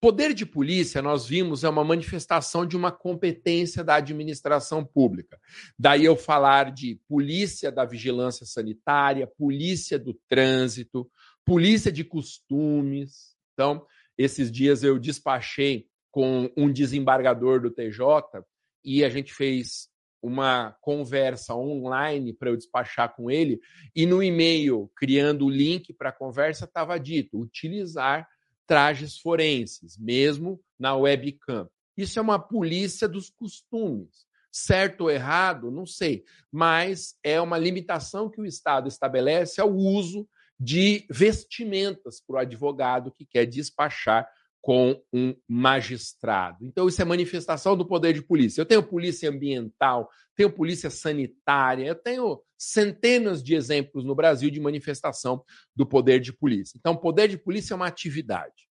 Poder 0.00 0.32
de 0.32 0.46
polícia, 0.46 1.02
nós 1.02 1.26
vimos, 1.26 1.62
é 1.62 1.68
uma 1.68 1.84
manifestação 1.84 2.64
de 2.64 2.74
uma 2.74 2.90
competência 2.90 3.84
da 3.84 3.96
administração 3.96 4.82
pública. 4.82 5.38
Daí 5.78 6.06
eu 6.06 6.16
falar 6.16 6.72
de 6.72 6.98
polícia 7.06 7.70
da 7.70 7.84
vigilância 7.84 8.46
sanitária, 8.46 9.26
polícia 9.26 9.98
do 9.98 10.14
trânsito, 10.26 11.10
polícia 11.44 11.92
de 11.92 12.02
costumes. 12.02 13.36
Então, 13.52 13.86
esses 14.16 14.50
dias 14.50 14.82
eu 14.82 14.98
despachei 14.98 15.86
com 16.10 16.50
um 16.56 16.72
desembargador 16.72 17.60
do 17.60 17.70
TJ 17.70 18.42
e 18.82 19.04
a 19.04 19.10
gente 19.10 19.34
fez 19.34 19.89
uma 20.22 20.76
conversa 20.80 21.54
online 21.54 22.32
para 22.32 22.50
eu 22.50 22.56
despachar 22.56 23.14
com 23.14 23.30
ele, 23.30 23.60
e 23.94 24.06
no 24.06 24.22
e-mail, 24.22 24.90
criando 24.94 25.46
o 25.46 25.50
link 25.50 25.92
para 25.92 26.10
a 26.10 26.12
conversa, 26.12 26.64
estava 26.64 26.98
dito 26.98 27.38
utilizar 27.38 28.28
trajes 28.66 29.18
forenses, 29.18 29.98
mesmo 29.98 30.60
na 30.78 30.94
webcam. 30.94 31.68
Isso 31.96 32.18
é 32.18 32.22
uma 32.22 32.38
polícia 32.38 33.08
dos 33.08 33.30
costumes. 33.30 34.28
Certo 34.52 35.02
ou 35.02 35.10
errado, 35.10 35.70
não 35.70 35.86
sei, 35.86 36.24
mas 36.50 37.16
é 37.22 37.40
uma 37.40 37.56
limitação 37.56 38.28
que 38.28 38.40
o 38.40 38.46
Estado 38.46 38.88
estabelece 38.88 39.60
ao 39.60 39.72
uso 39.72 40.28
de 40.58 41.06
vestimentas 41.08 42.20
para 42.20 42.36
o 42.36 42.38
advogado 42.38 43.12
que 43.12 43.24
quer 43.24 43.46
despachar 43.46 44.28
com 44.60 45.02
um 45.12 45.34
magistrado. 45.48 46.64
Então, 46.64 46.86
isso 46.86 47.00
é 47.00 47.04
manifestação 47.04 47.76
do 47.76 47.86
poder 47.86 48.12
de 48.12 48.22
polícia. 48.22 48.60
Eu 48.60 48.66
tenho 48.66 48.82
polícia 48.82 49.30
ambiental, 49.30 50.10
tenho 50.36 50.52
polícia 50.52 50.90
sanitária, 50.90 51.86
eu 51.86 51.94
tenho 51.94 52.42
centenas 52.58 53.42
de 53.42 53.54
exemplos 53.54 54.04
no 54.04 54.14
Brasil 54.14 54.50
de 54.50 54.60
manifestação 54.60 55.42
do 55.74 55.86
poder 55.86 56.20
de 56.20 56.32
polícia. 56.32 56.76
Então, 56.78 56.94
poder 56.94 57.28
de 57.28 57.38
polícia 57.38 57.72
é 57.72 57.76
uma 57.76 57.86
atividade. 57.86 58.68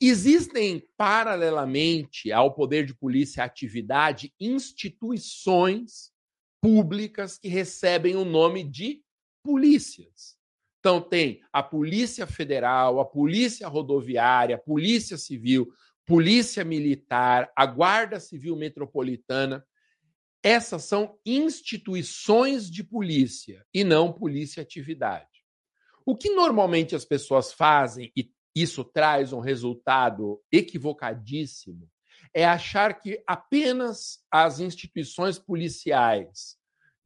Existem, 0.00 0.86
paralelamente 0.96 2.30
ao 2.30 2.54
poder 2.54 2.86
de 2.86 2.94
polícia 2.94 3.42
atividade, 3.42 4.32
instituições 4.38 6.12
públicas 6.60 7.38
que 7.38 7.48
recebem 7.48 8.14
o 8.14 8.24
nome 8.24 8.62
de 8.62 9.02
polícias. 9.42 10.36
Então, 10.82 11.00
tem 11.00 11.40
a 11.52 11.62
Polícia 11.62 12.26
Federal, 12.26 12.98
a 12.98 13.04
Polícia 13.04 13.68
Rodoviária, 13.68 14.56
a 14.56 14.58
Polícia 14.58 15.16
Civil, 15.16 15.72
Polícia 16.04 16.64
Militar, 16.64 17.52
a 17.54 17.64
Guarda 17.64 18.18
Civil 18.18 18.56
Metropolitana. 18.56 19.64
Essas 20.42 20.82
são 20.82 21.16
instituições 21.24 22.68
de 22.68 22.82
polícia 22.82 23.64
e 23.72 23.84
não 23.84 24.12
polícia 24.12 24.60
atividade. 24.60 25.44
O 26.04 26.16
que 26.16 26.30
normalmente 26.30 26.96
as 26.96 27.04
pessoas 27.04 27.52
fazem, 27.52 28.10
e 28.16 28.32
isso 28.52 28.82
traz 28.82 29.32
um 29.32 29.38
resultado 29.38 30.42
equivocadíssimo, 30.50 31.88
é 32.34 32.44
achar 32.44 32.98
que 32.98 33.22
apenas 33.24 34.18
as 34.28 34.58
instituições 34.58 35.38
policiais 35.38 36.56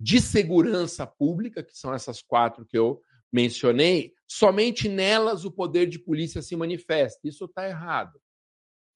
de 0.00 0.18
segurança 0.18 1.06
pública, 1.06 1.62
que 1.62 1.76
são 1.76 1.92
essas 1.92 2.22
quatro 2.22 2.64
que 2.64 2.78
eu 2.78 3.02
mencionei, 3.32 4.12
somente 4.26 4.88
nelas 4.88 5.44
o 5.44 5.50
poder 5.50 5.86
de 5.86 5.98
polícia 5.98 6.42
se 6.42 6.56
manifesta. 6.56 7.20
Isso 7.24 7.44
está 7.44 7.68
errado. 7.68 8.20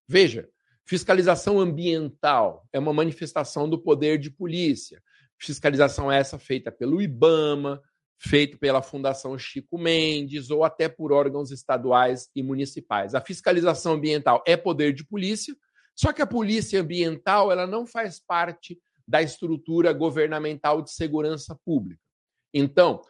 Veja, 0.08 0.48
fiscalização 0.84 1.60
ambiental 1.60 2.66
é 2.72 2.78
uma 2.78 2.92
manifestação 2.92 3.68
do 3.68 3.78
poder 3.78 4.18
de 4.18 4.30
polícia. 4.30 5.02
Fiscalização 5.38 6.10
essa 6.10 6.38
feita 6.38 6.70
pelo 6.70 7.00
IBAMA, 7.00 7.80
feito 8.18 8.58
pela 8.58 8.82
Fundação 8.82 9.38
Chico 9.38 9.78
Mendes 9.78 10.50
ou 10.50 10.62
até 10.62 10.88
por 10.88 11.10
órgãos 11.10 11.50
estaduais 11.50 12.28
e 12.34 12.42
municipais. 12.42 13.14
A 13.14 13.20
fiscalização 13.20 13.94
ambiental 13.94 14.42
é 14.46 14.56
poder 14.56 14.92
de 14.92 15.04
polícia, 15.04 15.56
só 15.94 16.12
que 16.12 16.20
a 16.20 16.26
polícia 16.26 16.80
ambiental 16.80 17.50
ela 17.50 17.66
não 17.66 17.86
faz 17.86 18.20
parte 18.20 18.78
da 19.08 19.22
estrutura 19.22 19.92
governamental 19.92 20.82
de 20.82 20.92
segurança 20.92 21.58
pública. 21.64 22.02
Então, 22.52 23.00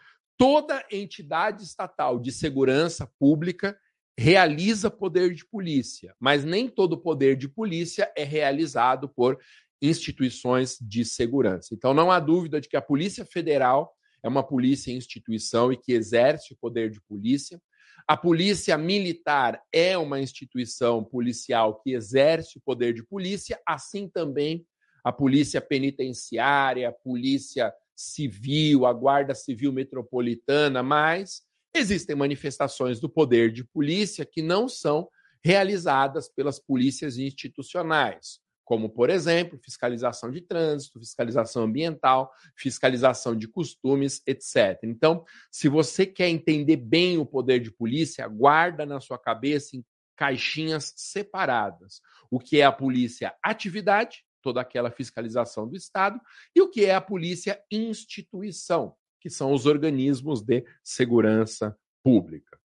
toda 0.40 0.82
entidade 0.90 1.62
estatal 1.62 2.18
de 2.18 2.32
segurança 2.32 3.06
pública 3.18 3.78
realiza 4.18 4.90
poder 4.90 5.34
de 5.34 5.44
polícia, 5.44 6.16
mas 6.18 6.46
nem 6.46 6.66
todo 6.66 6.96
poder 6.96 7.36
de 7.36 7.46
polícia 7.46 8.10
é 8.16 8.24
realizado 8.24 9.06
por 9.06 9.38
instituições 9.82 10.78
de 10.80 11.04
segurança. 11.04 11.74
Então, 11.74 11.92
não 11.92 12.10
há 12.10 12.18
dúvida 12.18 12.58
de 12.58 12.70
que 12.70 12.76
a 12.78 12.80
Polícia 12.80 13.22
Federal 13.26 13.94
é 14.22 14.28
uma 14.30 14.42
polícia 14.42 14.90
instituição 14.90 15.70
e 15.70 15.76
que 15.76 15.92
exerce 15.92 16.54
o 16.54 16.56
poder 16.56 16.88
de 16.88 17.02
polícia. 17.02 17.60
A 18.08 18.16
Polícia 18.16 18.78
Militar 18.78 19.62
é 19.70 19.98
uma 19.98 20.22
instituição 20.22 21.04
policial 21.04 21.82
que 21.82 21.92
exerce 21.92 22.56
o 22.56 22.62
poder 22.62 22.94
de 22.94 23.04
polícia, 23.04 23.60
assim 23.66 24.08
também 24.08 24.66
a 25.04 25.12
Polícia 25.12 25.60
Penitenciária, 25.60 26.88
a 26.88 26.92
Polícia 26.92 27.70
Civil, 28.00 28.86
a 28.86 28.92
Guarda 28.92 29.34
Civil 29.34 29.72
Metropolitana, 29.72 30.82
mas 30.82 31.42
existem 31.74 32.16
manifestações 32.16 32.98
do 32.98 33.08
poder 33.08 33.52
de 33.52 33.64
polícia 33.64 34.24
que 34.24 34.42
não 34.42 34.68
são 34.68 35.08
realizadas 35.44 36.28
pelas 36.28 36.58
polícias 36.58 37.18
institucionais, 37.18 38.40
como, 38.64 38.88
por 38.88 39.10
exemplo, 39.10 39.58
fiscalização 39.62 40.30
de 40.30 40.40
trânsito, 40.40 40.98
fiscalização 40.98 41.64
ambiental, 41.64 42.32
fiscalização 42.56 43.36
de 43.36 43.48
costumes, 43.48 44.22
etc. 44.26 44.78
Então, 44.84 45.24
se 45.50 45.68
você 45.68 46.06
quer 46.06 46.28
entender 46.28 46.76
bem 46.76 47.18
o 47.18 47.26
poder 47.26 47.60
de 47.60 47.70
polícia, 47.70 48.26
guarda 48.28 48.86
na 48.86 49.00
sua 49.00 49.18
cabeça 49.18 49.76
em 49.76 49.84
caixinhas 50.16 50.92
separadas 50.96 52.00
o 52.30 52.38
que 52.38 52.60
é 52.60 52.64
a 52.64 52.72
polícia 52.72 53.34
atividade, 53.42 54.22
toda 54.42 54.60
aquela 54.60 54.90
fiscalização 54.90 55.68
do 55.68 55.76
Estado, 55.76 56.20
e 56.54 56.60
o 56.60 56.70
que 56.70 56.84
é 56.84 56.94
a 56.94 57.00
polícia 57.00 57.62
instituição, 57.70 58.94
que 59.20 59.30
são 59.30 59.52
os 59.52 59.66
organismos 59.66 60.42
de 60.42 60.64
segurança 60.82 61.76
pública. 62.02 62.58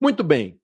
Muito 0.00 0.22
bem. 0.22 0.60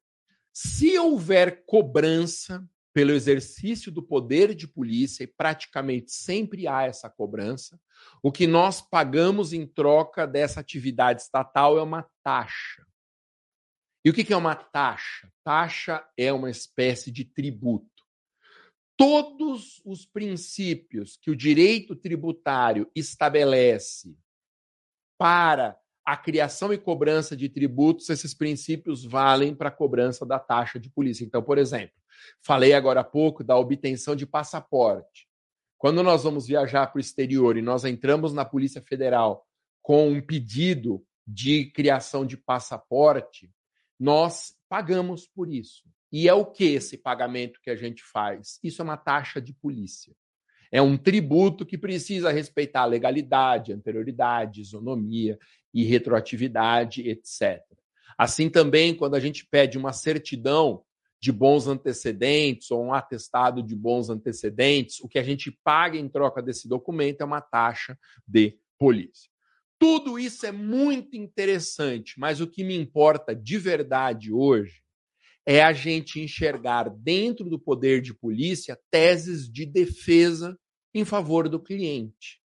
Se 0.53 0.99
houver 0.99 1.65
cobrança 1.65 2.69
pelo 2.93 3.13
exercício 3.13 3.91
do 3.91 4.03
poder 4.03 4.55
de 4.55 4.69
polícia, 4.69 5.25
e 5.25 5.27
praticamente 5.27 6.13
sempre 6.13 6.69
há 6.69 6.83
essa 6.83 7.09
cobrança, 7.09 7.81
o 8.23 8.31
que 8.31 8.47
nós 8.47 8.83
pagamos 8.83 9.53
em 9.53 9.67
troca 9.67 10.27
dessa 10.27 10.61
atividade 10.61 11.23
estatal 11.23 11.79
é 11.79 11.83
uma 11.83 12.07
taxa. 12.23 12.87
E 14.05 14.11
o 14.11 14.13
que 14.13 14.33
é 14.33 14.37
uma 14.37 14.55
taxa? 14.55 15.33
Taxa 15.45 16.05
é 16.17 16.33
uma 16.33 16.51
espécie 16.51 17.11
de 17.11 17.25
tributo. 17.25 17.92
Todos 18.97 19.81
os 19.85 20.05
princípios 20.05 21.17
que 21.17 21.31
o 21.31 21.37
direito 21.37 21.97
tributário 21.97 22.91
estabelece 22.95 24.17
para 25.19 25.79
a 26.05 26.17
criação 26.17 26.73
e 26.73 26.79
cobrança 26.79 27.37
de 27.37 27.49
tributos, 27.49 28.09
esses 28.11 28.35
princípios 28.35 29.05
valem 29.05 29.55
para 29.55 29.69
a 29.69 29.73
cobrança 29.73 30.27
da 30.27 30.39
taxa 30.39 30.79
de 30.79 30.91
polícia. 30.91 31.25
Então, 31.25 31.43
por 31.43 31.59
exemplo, 31.59 31.95
falei 32.43 32.73
agora 32.73 33.01
há 33.01 33.05
pouco 33.05 33.45
da 33.45 33.57
obtenção 33.57 34.17
de 34.17 34.27
passaporte. 34.27 35.29
Quando 35.79 36.03
nós 36.03 36.25
vamos 36.25 36.47
viajar 36.47 36.87
para 36.89 36.99
o 36.99 37.01
exterior 37.01 37.57
e 37.57 37.63
nós 37.63 37.85
entramos 37.85 38.33
na 38.33 38.45
Polícia 38.45 38.81
Federal 38.83 39.47
com 39.81 40.11
um 40.11 40.21
pedido 40.21 41.05
de 41.27 41.67
criação 41.67 42.27
de 42.27 42.37
passaporte, 42.37 43.51
nós 43.99 44.55
pagamos 44.69 45.27
por 45.27 45.49
isso. 45.49 45.83
E 46.13 46.29
é 46.29 46.35
o 46.35 46.45
que 46.45 46.65
esse 46.65 46.99
pagamento 46.99 47.59
que 47.63 47.71
a 47.71 47.77
gente 47.77 48.03
faz? 48.05 48.59
Isso 48.63 48.83
é 48.83 48.85
uma 48.85 48.99
taxa 48.99 49.41
de 49.41 49.55
polícia. 49.55 50.15
É 50.71 50.83
um 50.83 50.97
tributo 50.97 51.65
que 51.65 51.79
precisa 51.79 52.31
respeitar 52.31 52.85
legalidade, 52.85 53.73
anterioridade, 53.73 54.61
isonomia 54.61 55.39
e 55.73 55.85
retroatividade, 55.85 57.09
etc. 57.09 57.63
Assim 58.19 58.51
também, 58.51 58.95
quando 58.95 59.15
a 59.15 59.21
gente 59.21 59.47
pede 59.47 59.79
uma 59.79 59.93
certidão 59.93 60.85
de 61.19 61.33
bons 61.33 61.67
antecedentes 61.67 62.71
ou 62.71 62.85
um 62.85 62.93
atestado 62.93 63.63
de 63.63 63.77
bons 63.77 64.11
antecedentes, 64.11 65.01
o 65.01 65.09
que 65.09 65.19
a 65.19 65.23
gente 65.23 65.51
paga 65.65 65.97
em 65.97 66.09
troca 66.09 66.43
desse 66.43 66.69
documento 66.69 67.21
é 67.21 67.25
uma 67.25 67.41
taxa 67.41 67.99
de 68.27 68.59
polícia. 68.79 69.31
Tudo 69.79 70.19
isso 70.19 70.45
é 70.45 70.53
muito 70.53 71.17
interessante, 71.17 72.19
mas 72.19 72.41
o 72.41 72.47
que 72.47 72.65
me 72.65 72.77
importa 72.77 73.35
de 73.35 73.57
verdade 73.57 74.33
hoje 74.33 74.82
é 75.47 75.63
a 75.63 75.73
gente 75.73 76.21
enxergar 76.21 76.89
dentro 76.89 77.49
do 77.49 77.59
poder 77.59 78.01
de 78.01 78.15
polícia 78.15 78.79
teses 78.91 79.51
de 79.51 79.67
defesa 79.67 80.59
em 80.95 81.05
favor 81.05 81.49
do 81.49 81.61
cliente. 81.61 82.41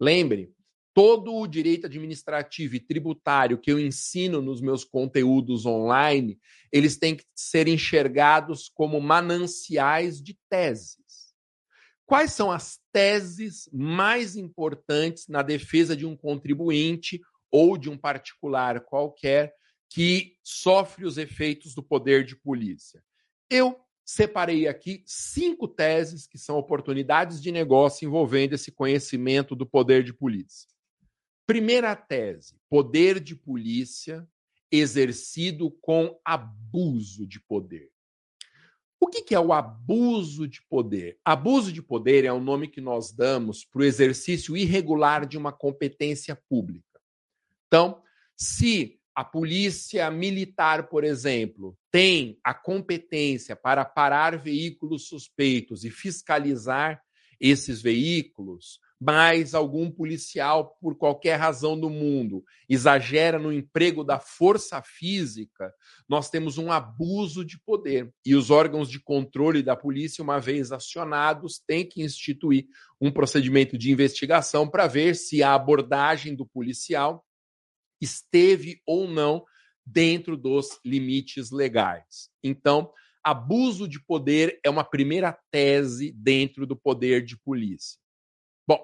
Lembre, 0.00 0.52
todo 0.94 1.34
o 1.34 1.46
direito 1.46 1.86
administrativo 1.86 2.76
e 2.76 2.80
tributário 2.80 3.58
que 3.58 3.70
eu 3.70 3.78
ensino 3.78 4.40
nos 4.40 4.60
meus 4.60 4.84
conteúdos 4.84 5.66
online, 5.66 6.38
eles 6.72 6.96
têm 6.96 7.16
que 7.16 7.24
ser 7.34 7.68
enxergados 7.68 8.70
como 8.72 9.00
mananciais 9.00 10.22
de 10.22 10.38
teses. 10.48 10.98
Quais 12.06 12.32
são 12.32 12.50
as 12.50 12.80
teses 12.90 13.68
mais 13.72 14.34
importantes 14.34 15.28
na 15.28 15.42
defesa 15.42 15.94
de 15.94 16.06
um 16.06 16.16
contribuinte 16.16 17.20
ou 17.50 17.76
de 17.76 17.90
um 17.90 17.98
particular 17.98 18.80
qualquer 18.80 19.52
que 19.88 20.36
sofre 20.42 21.04
os 21.04 21.18
efeitos 21.18 21.74
do 21.74 21.82
poder 21.82 22.24
de 22.24 22.36
polícia? 22.36 23.02
Eu 23.50 23.80
separei 24.04 24.66
aqui 24.66 25.02
cinco 25.06 25.68
teses 25.68 26.26
que 26.26 26.38
são 26.38 26.56
oportunidades 26.56 27.42
de 27.42 27.52
negócio 27.52 28.06
envolvendo 28.06 28.54
esse 28.54 28.72
conhecimento 28.72 29.54
do 29.54 29.66
poder 29.66 30.02
de 30.02 30.12
polícia. 30.12 30.68
Primeira 31.46 31.94
tese: 31.96 32.58
poder 32.68 33.20
de 33.20 33.34
polícia 33.34 34.28
exercido 34.70 35.70
com 35.80 36.18
abuso 36.24 37.26
de 37.26 37.40
poder. 37.40 37.90
O 39.00 39.06
que 39.06 39.34
é 39.34 39.40
o 39.40 39.52
abuso 39.52 40.48
de 40.48 40.60
poder? 40.62 41.18
Abuso 41.24 41.72
de 41.72 41.80
poder 41.80 42.24
é 42.24 42.32
o 42.32 42.40
nome 42.40 42.68
que 42.68 42.80
nós 42.80 43.12
damos 43.12 43.64
para 43.64 43.80
o 43.80 43.84
exercício 43.84 44.56
irregular 44.56 45.24
de 45.24 45.38
uma 45.38 45.52
competência 45.52 46.36
pública. 46.48 47.00
Então, 47.66 48.02
se 48.36 48.97
a 49.18 49.24
polícia 49.24 50.08
militar, 50.12 50.88
por 50.88 51.02
exemplo, 51.02 51.76
tem 51.90 52.38
a 52.44 52.54
competência 52.54 53.56
para 53.56 53.84
parar 53.84 54.38
veículos 54.38 55.08
suspeitos 55.08 55.82
e 55.82 55.90
fiscalizar 55.90 57.02
esses 57.40 57.82
veículos, 57.82 58.78
mas 59.00 59.56
algum 59.56 59.90
policial, 59.90 60.76
por 60.80 60.96
qualquer 60.96 61.34
razão 61.34 61.76
do 61.76 61.90
mundo, 61.90 62.44
exagera 62.68 63.40
no 63.40 63.52
emprego 63.52 64.04
da 64.04 64.20
força 64.20 64.80
física, 64.82 65.74
nós 66.08 66.30
temos 66.30 66.56
um 66.56 66.70
abuso 66.70 67.44
de 67.44 67.58
poder. 67.58 68.14
E 68.24 68.36
os 68.36 68.50
órgãos 68.50 68.88
de 68.88 69.00
controle 69.00 69.64
da 69.64 69.74
polícia, 69.74 70.22
uma 70.22 70.38
vez 70.38 70.70
acionados, 70.70 71.60
têm 71.66 71.84
que 71.84 72.02
instituir 72.02 72.66
um 73.00 73.10
procedimento 73.10 73.76
de 73.76 73.90
investigação 73.90 74.70
para 74.70 74.86
ver 74.86 75.16
se 75.16 75.42
a 75.42 75.54
abordagem 75.54 76.36
do 76.36 76.46
policial 76.46 77.24
esteve 78.00 78.80
ou 78.86 79.08
não 79.08 79.44
dentro 79.84 80.36
dos 80.36 80.78
limites 80.84 81.50
legais. 81.50 82.28
Então, 82.42 82.92
abuso 83.22 83.88
de 83.88 84.00
poder 84.00 84.60
é 84.64 84.70
uma 84.70 84.84
primeira 84.84 85.36
tese 85.50 86.12
dentro 86.12 86.66
do 86.66 86.76
poder 86.76 87.24
de 87.24 87.36
polícia. 87.36 87.98
Bom, 88.66 88.82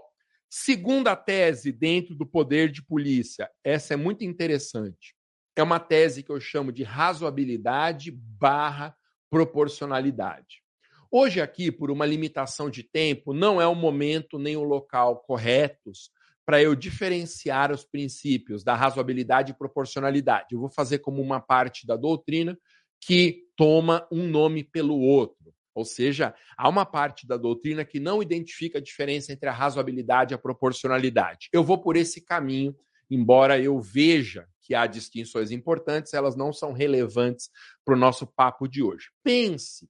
segunda 0.48 1.14
tese 1.14 1.72
dentro 1.72 2.14
do 2.14 2.26
poder 2.26 2.70
de 2.70 2.82
polícia, 2.82 3.50
essa 3.62 3.94
é 3.94 3.96
muito 3.96 4.24
interessante. 4.24 5.14
É 5.56 5.62
uma 5.62 5.78
tese 5.78 6.22
que 6.22 6.30
eu 6.30 6.40
chamo 6.40 6.72
de 6.72 6.82
razoabilidade 6.82 8.10
barra 8.10 8.96
proporcionalidade. 9.30 10.62
Hoje 11.10 11.40
aqui, 11.40 11.70
por 11.70 11.90
uma 11.90 12.04
limitação 12.04 12.68
de 12.68 12.82
tempo, 12.82 13.32
não 13.32 13.60
é 13.60 13.66
o 13.66 13.74
momento 13.74 14.38
nem 14.38 14.56
o 14.56 14.64
local 14.64 15.18
corretos 15.20 16.10
para 16.46 16.62
eu 16.62 16.74
diferenciar 16.74 17.72
os 17.72 17.84
princípios 17.84 18.62
da 18.62 18.74
razoabilidade 18.74 19.52
e 19.52 19.56
proporcionalidade. 19.56 20.48
Eu 20.52 20.60
vou 20.60 20.70
fazer 20.70 20.98
como 20.98 21.22
uma 21.22 21.40
parte 21.40 21.86
da 21.86 21.96
doutrina 21.96 22.58
que 23.00 23.44
toma 23.56 24.06
um 24.10 24.26
nome 24.26 24.62
pelo 24.62 24.98
outro. 24.98 25.54
Ou 25.74 25.84
seja, 25.84 26.34
há 26.56 26.68
uma 26.68 26.86
parte 26.86 27.26
da 27.26 27.36
doutrina 27.36 27.84
que 27.84 27.98
não 27.98 28.22
identifica 28.22 28.78
a 28.78 28.82
diferença 28.82 29.32
entre 29.32 29.48
a 29.48 29.52
razoabilidade 29.52 30.32
e 30.32 30.36
a 30.36 30.38
proporcionalidade. 30.38 31.48
Eu 31.52 31.64
vou 31.64 31.78
por 31.78 31.96
esse 31.96 32.20
caminho, 32.20 32.76
embora 33.10 33.58
eu 33.58 33.80
veja 33.80 34.46
que 34.62 34.74
há 34.74 34.86
distinções 34.86 35.50
importantes, 35.50 36.14
elas 36.14 36.36
não 36.36 36.52
são 36.52 36.72
relevantes 36.72 37.50
para 37.84 37.94
o 37.94 37.98
nosso 37.98 38.26
papo 38.26 38.68
de 38.68 38.82
hoje. 38.82 39.10
Pense 39.22 39.88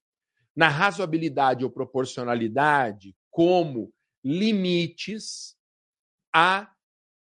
na 0.56 0.68
razoabilidade 0.68 1.64
ou 1.64 1.70
proporcionalidade 1.70 3.14
como 3.30 3.92
limites 4.24 5.53
a 6.34 6.70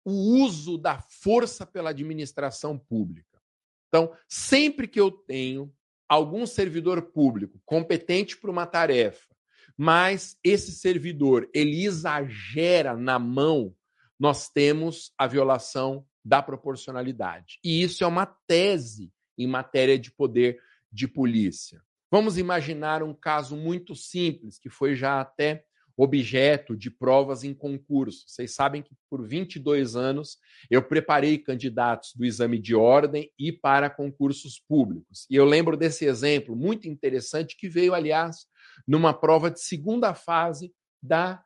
o 0.04 0.42
uso 0.42 0.78
da 0.78 0.98
força 1.00 1.66
pela 1.66 1.90
administração 1.90 2.78
pública. 2.78 3.40
Então, 3.88 4.14
sempre 4.28 4.86
que 4.86 5.00
eu 5.00 5.10
tenho 5.10 5.72
algum 6.08 6.46
servidor 6.46 7.02
público 7.02 7.60
competente 7.64 8.36
para 8.36 8.50
uma 8.50 8.66
tarefa, 8.66 9.28
mas 9.76 10.36
esse 10.42 10.72
servidor 10.72 11.48
ele 11.54 11.84
exagera 11.84 12.96
na 12.96 13.18
mão, 13.18 13.74
nós 14.18 14.48
temos 14.48 15.12
a 15.16 15.26
violação 15.26 16.06
da 16.24 16.42
proporcionalidade. 16.42 17.58
E 17.62 17.82
isso 17.82 18.02
é 18.02 18.06
uma 18.06 18.26
tese 18.26 19.12
em 19.36 19.46
matéria 19.46 19.98
de 19.98 20.10
poder 20.10 20.60
de 20.90 21.06
polícia. 21.06 21.82
Vamos 22.10 22.38
imaginar 22.38 23.02
um 23.02 23.14
caso 23.14 23.56
muito 23.56 23.94
simples, 23.94 24.58
que 24.58 24.70
foi 24.70 24.94
já 24.94 25.20
até 25.20 25.64
objeto 25.98 26.76
de 26.76 26.92
provas 26.92 27.42
em 27.42 27.52
concurso. 27.52 28.22
Vocês 28.28 28.54
sabem 28.54 28.80
que 28.80 28.94
por 29.10 29.26
22 29.26 29.96
anos 29.96 30.38
eu 30.70 30.80
preparei 30.80 31.36
candidatos 31.36 32.12
do 32.14 32.24
exame 32.24 32.56
de 32.56 32.72
ordem 32.72 33.32
e 33.36 33.50
para 33.50 33.90
concursos 33.90 34.60
públicos. 34.60 35.26
E 35.28 35.34
eu 35.34 35.44
lembro 35.44 35.76
desse 35.76 36.04
exemplo 36.04 36.54
muito 36.54 36.88
interessante 36.88 37.56
que 37.56 37.68
veio, 37.68 37.94
aliás, 37.94 38.46
numa 38.86 39.12
prova 39.12 39.50
de 39.50 39.60
segunda 39.60 40.14
fase 40.14 40.72
da, 41.02 41.42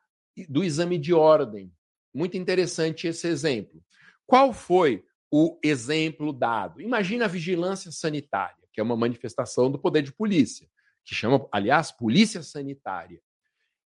do 0.47 0.63
exame 0.63 0.99
de 0.99 1.15
ordem. 1.15 1.73
Muito 2.13 2.37
interessante 2.37 3.07
esse 3.07 3.27
exemplo. 3.27 3.83
Qual 4.23 4.53
foi 4.53 5.03
o 5.31 5.57
exemplo 5.63 6.31
dado? 6.31 6.79
Imagina 6.79 7.25
a 7.25 7.27
vigilância 7.27 7.91
sanitária, 7.91 8.63
que 8.71 8.79
é 8.79 8.83
uma 8.83 8.95
manifestação 8.95 9.71
do 9.71 9.79
poder 9.79 10.03
de 10.03 10.13
polícia, 10.13 10.69
que 11.03 11.15
chama, 11.15 11.43
aliás, 11.51 11.91
polícia 11.91 12.43
sanitária 12.43 13.19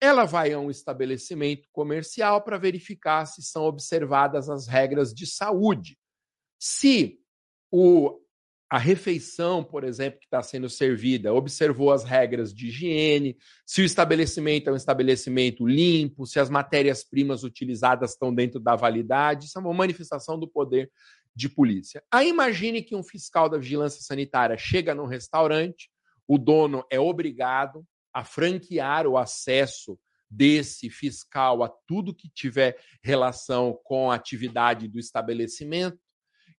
ela 0.03 0.25
vai 0.25 0.51
a 0.51 0.59
um 0.59 0.69
estabelecimento 0.69 1.69
comercial 1.71 2.41
para 2.41 2.57
verificar 2.57 3.25
se 3.25 3.41
são 3.41 3.63
observadas 3.63 4.49
as 4.49 4.67
regras 4.67 5.13
de 5.13 5.25
saúde. 5.25 5.97
Se 6.59 7.21
o, 7.71 8.19
a 8.69 8.77
refeição, 8.77 9.63
por 9.63 9.85
exemplo, 9.85 10.19
que 10.19 10.25
está 10.25 10.43
sendo 10.43 10.69
servida, 10.69 11.33
observou 11.33 11.89
as 11.89 12.03
regras 12.03 12.53
de 12.53 12.67
higiene, 12.67 13.37
se 13.65 13.81
o 13.81 13.85
estabelecimento 13.85 14.69
é 14.69 14.73
um 14.73 14.75
estabelecimento 14.75 15.65
limpo, 15.65 16.25
se 16.25 16.37
as 16.37 16.49
matérias-primas 16.49 17.45
utilizadas 17.45 18.11
estão 18.11 18.35
dentro 18.35 18.59
da 18.59 18.75
validade, 18.75 19.45
isso 19.45 19.57
é 19.57 19.61
uma 19.61 19.73
manifestação 19.73 20.37
do 20.37 20.49
poder 20.49 20.91
de 21.33 21.47
polícia. 21.47 22.03
Aí 22.11 22.27
imagine 22.27 22.83
que 22.83 22.93
um 22.93 23.03
fiscal 23.03 23.47
da 23.47 23.57
vigilância 23.57 24.01
sanitária 24.01 24.57
chega 24.57 24.93
num 24.93 25.05
restaurante, 25.05 25.89
o 26.27 26.37
dono 26.37 26.83
é 26.91 26.99
obrigado 26.99 27.87
a 28.13 28.23
franquear 28.23 29.08
o 29.08 29.17
acesso 29.17 29.99
desse 30.30 30.89
fiscal 30.89 31.63
a 31.63 31.69
tudo 31.88 32.13
que 32.13 32.30
tiver 32.30 32.78
relação 33.02 33.80
com 33.84 34.10
a 34.10 34.15
atividade 34.15 34.88
do 34.88 34.99
estabelecimento. 34.99 35.99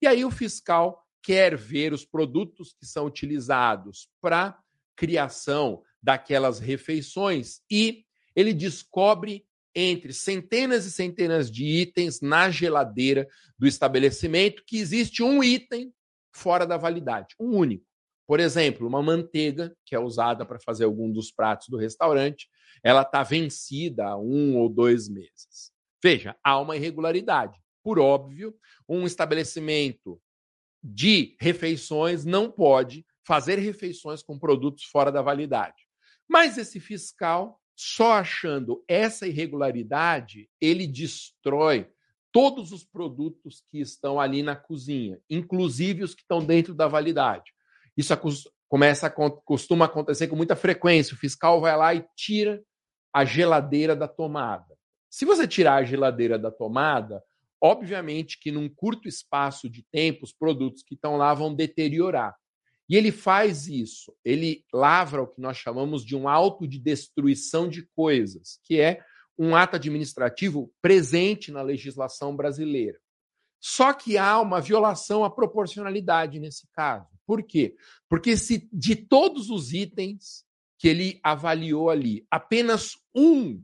E 0.02 0.08
aí 0.08 0.24
o 0.24 0.32
fiscal 0.32 1.02
quer 1.22 1.56
ver 1.56 1.94
os 1.94 2.06
produtos 2.06 2.76
que 2.78 2.86
são 2.86 3.06
utilizados 3.06 4.10
para 4.22 4.58
criação 4.96 5.82
daquelas 6.02 6.60
refeições 6.60 7.62
e 7.72 8.06
ele 8.36 8.54
descobre 8.54 9.46
entre 9.76 10.14
centenas 10.14 10.86
e 10.86 10.92
centenas 10.92 11.50
de 11.50 11.66
itens 11.66 12.22
na 12.22 12.52
geladeira 12.52 13.28
do 13.58 13.66
estabelecimento 13.66 14.64
que 14.68 14.78
existe 14.78 15.24
um 15.24 15.44
item 15.44 15.92
fora 16.32 16.66
da 16.66 16.78
validade, 16.78 17.34
um 17.40 17.56
único. 17.56 17.86
Por 18.34 18.40
exemplo, 18.40 18.88
uma 18.88 19.04
manteiga 19.04 19.78
que 19.86 19.94
é 19.94 20.00
usada 20.00 20.44
para 20.44 20.60
fazer 20.60 20.86
algum 20.86 21.12
dos 21.12 21.32
pratos 21.32 21.68
do 21.70 21.78
restaurante, 21.78 22.50
ela 22.84 23.04
está 23.04 23.22
vencida 23.22 24.08
há 24.08 24.18
um 24.18 24.58
ou 24.58 24.68
dois 24.68 25.08
meses. 25.08 25.72
Veja, 26.04 26.36
há 26.44 26.60
uma 26.60 26.76
irregularidade. 26.76 27.62
Por 27.84 28.00
óbvio, 28.00 28.58
um 28.90 29.06
estabelecimento 29.06 30.20
de 30.84 31.38
refeições 31.40 32.26
não 32.26 32.50
pode 32.50 33.06
fazer 33.24 33.60
refeições 33.60 34.24
com 34.24 34.40
produtos 34.40 34.86
fora 34.86 35.12
da 35.12 35.22
validade. 35.22 35.84
Mas 36.28 36.58
esse 36.58 36.80
fiscal, 36.80 37.62
só 37.76 38.14
achando 38.14 38.84
essa 38.88 39.28
irregularidade, 39.28 40.50
ele 40.60 40.88
destrói 40.88 41.88
todos 42.32 42.72
os 42.72 42.84
produtos 42.84 43.64
que 43.70 43.80
estão 43.80 44.20
ali 44.20 44.42
na 44.42 44.56
cozinha, 44.56 45.22
inclusive 45.30 46.04
os 46.04 46.16
que 46.16 46.24
estão 46.24 46.44
dentro 46.44 46.74
da 46.74 46.88
validade. 46.88 47.54
Isso 47.96 48.14
começa 48.68 49.10
costuma 49.10 49.86
acontecer 49.86 50.28
com 50.28 50.36
muita 50.36 50.56
frequência. 50.56 51.14
O 51.14 51.18
fiscal 51.18 51.62
vai 51.62 51.78
lá 51.78 51.94
e 51.94 52.06
tira 52.16 52.62
a 53.14 53.24
geladeira 53.24 53.96
da 53.96 54.08
tomada. 54.08 54.76
Se 55.10 55.26
você 55.26 55.48
tirar 55.48 55.76
a 55.76 55.84
geladeira 55.84 56.40
da 56.40 56.50
tomada, 56.50 57.24
obviamente 57.62 58.40
que 58.40 58.52
num 58.52 58.68
curto 58.68 59.08
espaço 59.08 59.70
de 59.70 59.84
tempo 59.92 60.24
os 60.24 60.34
produtos 60.34 60.82
que 60.82 60.96
estão 60.96 61.18
lá 61.18 61.34
vão 61.34 61.54
deteriorar. 61.54 62.36
E 62.90 62.98
ele 62.98 63.12
faz 63.12 63.68
isso, 63.68 64.14
ele 64.26 64.66
lavra 64.74 65.22
o 65.22 65.28
que 65.28 65.40
nós 65.40 65.58
chamamos 65.58 66.04
de 66.04 66.16
um 66.16 66.28
auto 66.28 66.68
de 66.68 66.78
destruição 66.78 67.70
de 67.70 67.88
coisas, 67.96 68.60
que 68.64 68.82
é 68.82 69.02
um 69.38 69.56
ato 69.56 69.78
administrativo 69.78 70.72
presente 70.82 71.52
na 71.52 71.62
legislação 71.62 72.36
brasileira. 72.36 73.00
Só 73.60 73.94
que 73.94 74.18
há 74.18 74.40
uma 74.42 74.60
violação 74.60 75.24
à 75.24 75.30
proporcionalidade 75.30 76.40
nesse 76.40 76.68
caso. 76.74 77.13
Por 77.26 77.44
quê? 77.44 77.76
Porque 78.10 78.36
se 78.36 78.70
de 78.72 78.96
todos 78.96 79.50
os 79.50 79.74
itens 79.74 80.46
que 80.78 80.88
ele 80.88 81.20
avaliou 81.24 81.90
ali, 81.90 82.26
apenas 82.30 82.98
um 83.16 83.64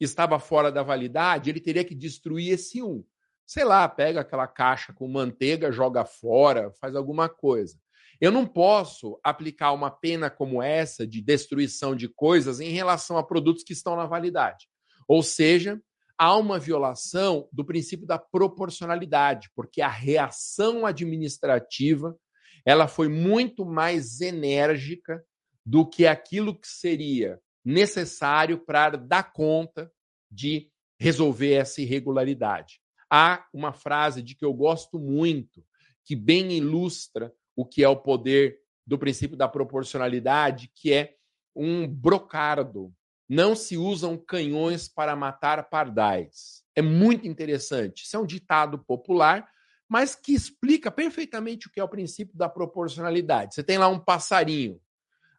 estava 0.00 0.38
fora 0.38 0.70
da 0.70 0.82
validade, 0.82 1.50
ele 1.50 1.60
teria 1.60 1.84
que 1.84 1.94
destruir 1.94 2.52
esse 2.52 2.82
um. 2.82 3.04
Sei 3.46 3.64
lá, 3.64 3.88
pega 3.88 4.20
aquela 4.20 4.46
caixa 4.46 4.92
com 4.92 5.06
manteiga, 5.08 5.70
joga 5.70 6.04
fora, 6.04 6.72
faz 6.80 6.96
alguma 6.96 7.28
coisa. 7.28 7.78
Eu 8.20 8.30
não 8.30 8.46
posso 8.46 9.18
aplicar 9.22 9.72
uma 9.72 9.90
pena 9.90 10.30
como 10.30 10.62
essa 10.62 11.06
de 11.06 11.20
destruição 11.20 11.94
de 11.94 12.08
coisas 12.08 12.60
em 12.60 12.70
relação 12.70 13.18
a 13.18 13.22
produtos 13.22 13.64
que 13.64 13.72
estão 13.72 13.96
na 13.96 14.06
validade. 14.06 14.68
Ou 15.06 15.22
seja, 15.22 15.80
há 16.16 16.36
uma 16.36 16.58
violação 16.58 17.48
do 17.52 17.64
princípio 17.64 18.06
da 18.06 18.18
proporcionalidade, 18.18 19.50
porque 19.54 19.82
a 19.82 19.88
reação 19.88 20.86
administrativa 20.86 22.16
ela 22.64 22.88
foi 22.88 23.08
muito 23.08 23.64
mais 23.64 24.20
enérgica 24.20 25.24
do 25.64 25.86
que 25.86 26.06
aquilo 26.06 26.58
que 26.58 26.68
seria 26.68 27.40
necessário 27.64 28.58
para 28.58 28.96
dar 28.96 29.32
conta 29.32 29.90
de 30.30 30.70
resolver 30.98 31.54
essa 31.54 31.80
irregularidade. 31.80 32.80
Há 33.10 33.46
uma 33.52 33.72
frase 33.72 34.22
de 34.22 34.34
que 34.34 34.44
eu 34.44 34.52
gosto 34.52 34.98
muito, 34.98 35.64
que 36.04 36.16
bem 36.16 36.52
ilustra 36.52 37.32
o 37.56 37.64
que 37.64 37.82
é 37.82 37.88
o 37.88 37.96
poder 37.96 38.58
do 38.86 38.98
princípio 38.98 39.36
da 39.36 39.48
proporcionalidade, 39.48 40.70
que 40.74 40.92
é 40.92 41.14
um 41.54 41.86
brocardo. 41.86 42.92
Não 43.28 43.54
se 43.54 43.76
usam 43.76 44.18
canhões 44.18 44.88
para 44.88 45.16
matar 45.16 45.70
pardais. 45.70 46.62
É 46.74 46.82
muito 46.82 47.26
interessante. 47.26 48.04
Isso 48.04 48.16
é 48.16 48.20
um 48.20 48.26
ditado 48.26 48.78
popular, 48.78 49.48
mas 49.88 50.14
que 50.14 50.32
explica 50.32 50.90
perfeitamente 50.90 51.66
o 51.66 51.70
que 51.70 51.80
é 51.80 51.84
o 51.84 51.88
princípio 51.88 52.36
da 52.36 52.48
proporcionalidade. 52.48 53.54
Você 53.54 53.62
tem 53.62 53.78
lá 53.78 53.88
um 53.88 53.98
passarinho. 53.98 54.80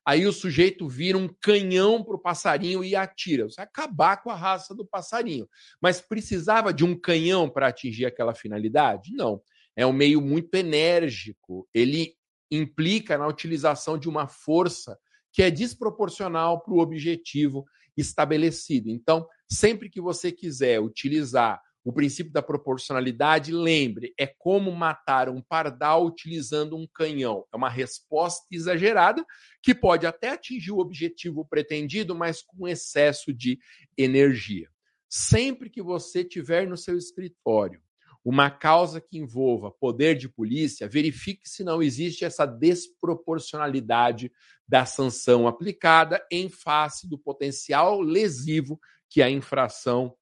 Aí 0.06 0.28
o 0.28 0.32
sujeito 0.32 0.88
vira 0.88 1.18
um 1.18 1.28
canhão 1.42 2.04
para 2.04 2.16
o 2.16 2.20
passarinho 2.20 2.84
e 2.84 2.96
atira. 2.96 3.46
Você 3.46 3.56
vai 3.56 3.66
acabar 3.66 4.22
com 4.22 4.30
a 4.30 4.36
raça 4.36 4.76
do 4.76 4.86
passarinho. 4.86 5.50
Mas 5.82 6.00
precisava 6.00 6.72
de 6.72 6.86
um 6.86 6.96
canhão 6.98 7.50
para 7.50 7.68
atingir 7.68 8.06
aquela 8.06 8.36
finalidade? 8.36 9.12
Não. 9.14 9.42
É 9.76 9.86
um 9.86 9.92
meio 9.92 10.22
muito 10.22 10.54
enérgico. 10.54 11.68
Ele 11.74 12.16
implica 12.52 13.18
na 13.18 13.28
utilização 13.28 13.98
de 13.98 14.08
uma 14.08 14.28
força 14.28 14.98
que 15.34 15.42
é 15.42 15.50
desproporcional 15.50 16.62
para 16.62 16.74
o 16.74 16.80
objetivo 16.80 17.66
estabelecido. 17.98 18.90
Então, 18.90 19.28
sempre 19.50 19.90
que 19.90 20.00
você 20.00 20.32
quiser 20.32 20.80
utilizar 20.80 21.62
o 21.86 21.94
princípio 21.94 22.34
da 22.34 22.42
proporcionalidade, 22.42 23.52
lembre, 23.52 24.12
é 24.18 24.26
como 24.26 24.72
matar 24.72 25.30
um 25.30 25.40
pardal 25.40 26.04
utilizando 26.04 26.76
um 26.76 26.88
canhão. 26.88 27.46
É 27.54 27.56
uma 27.56 27.70
resposta 27.70 28.44
exagerada 28.52 29.24
que 29.62 29.76
pode 29.76 30.08
até 30.08 30.30
atingir 30.30 30.72
o 30.72 30.80
objetivo 30.80 31.46
pretendido, 31.46 32.16
mas 32.16 32.42
com 32.42 32.68
excesso 32.68 33.32
de 33.32 33.60
energia. 33.96 34.68
Sempre 35.08 35.70
que 35.70 35.84
você 35.84 36.24
tiver 36.24 36.68
no 36.68 36.76
seu 36.76 36.98
escritório 36.98 37.80
uma 38.24 38.50
causa 38.50 39.00
que 39.00 39.20
envolva 39.20 39.70
poder 39.70 40.16
de 40.18 40.28
polícia, 40.28 40.90
verifique 40.90 41.48
se 41.48 41.64
não 41.64 41.84
existe 41.84 42.26
essa 42.26 42.48
desproporcionalidade 42.48 44.32
da 44.68 44.88
sanção 44.88 45.48
aplicada 45.48 46.20
em 46.32 46.50
face 46.50 47.08
do 47.08 47.20
potencial 47.20 48.02
lesivo 48.02 48.80
que 49.08 49.22
a 49.22 49.30
infração 49.30 50.18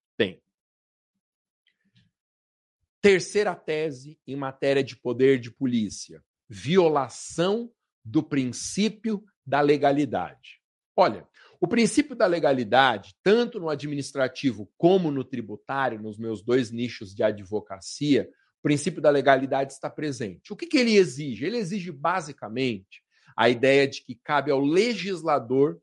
Terceira 3.04 3.54
tese 3.54 4.18
em 4.26 4.34
matéria 4.34 4.82
de 4.82 4.96
poder 4.96 5.38
de 5.38 5.52
polícia: 5.52 6.24
violação 6.48 7.70
do 8.02 8.24
princípio 8.24 9.22
da 9.46 9.60
legalidade. 9.60 10.62
Olha, 10.96 11.28
o 11.60 11.68
princípio 11.68 12.16
da 12.16 12.26
legalidade, 12.26 13.14
tanto 13.22 13.60
no 13.60 13.68
administrativo 13.68 14.72
como 14.78 15.12
no 15.12 15.26
tributário, 15.26 16.02
nos 16.02 16.18
meus 16.18 16.42
dois 16.42 16.72
nichos 16.72 17.14
de 17.14 17.24
advocacia, 17.24 18.30
o 18.60 18.64
princípio 18.64 19.02
da 19.02 19.10
legalidade 19.10 19.74
está 19.74 19.90
presente. 19.90 20.54
O 20.54 20.56
que, 20.56 20.66
que 20.66 20.78
ele 20.78 20.96
exige? 20.96 21.46
Ele 21.46 21.58
exige 21.58 21.92
basicamente 21.92 23.04
a 23.36 23.50
ideia 23.50 23.86
de 23.86 24.02
que 24.02 24.16
cabe 24.16 24.50
ao 24.50 24.62
legislador 24.62 25.78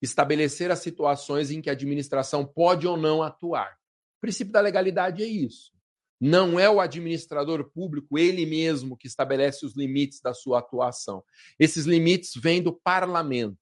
estabelecer 0.00 0.70
as 0.70 0.78
situações 0.78 1.50
em 1.50 1.60
que 1.60 1.68
a 1.68 1.74
administração 1.74 2.46
pode 2.46 2.86
ou 2.86 2.96
não 2.96 3.22
atuar. 3.22 3.74
O 4.16 4.20
princípio 4.22 4.54
da 4.54 4.60
legalidade 4.62 5.22
é 5.22 5.26
isso. 5.26 5.71
Não 6.24 6.56
é 6.56 6.70
o 6.70 6.80
administrador 6.80 7.68
público 7.72 8.16
ele 8.16 8.46
mesmo 8.46 8.96
que 8.96 9.08
estabelece 9.08 9.66
os 9.66 9.74
limites 9.74 10.20
da 10.20 10.32
sua 10.32 10.60
atuação. 10.60 11.24
Esses 11.58 11.84
limites 11.84 12.30
vêm 12.36 12.62
do 12.62 12.72
parlamento. 12.72 13.58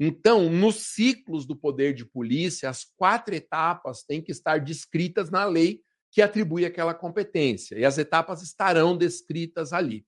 Então, 0.00 0.50
nos 0.50 0.74
ciclos 0.94 1.46
do 1.46 1.54
poder 1.54 1.94
de 1.94 2.04
polícia, 2.04 2.68
as 2.68 2.82
quatro 2.96 3.36
etapas 3.36 4.02
têm 4.02 4.20
que 4.20 4.32
estar 4.32 4.58
descritas 4.58 5.30
na 5.30 5.44
lei 5.44 5.80
que 6.10 6.20
atribui 6.20 6.64
aquela 6.64 6.92
competência, 6.92 7.78
e 7.78 7.84
as 7.84 7.98
etapas 7.98 8.42
estarão 8.42 8.96
descritas 8.96 9.72
ali. 9.72 10.04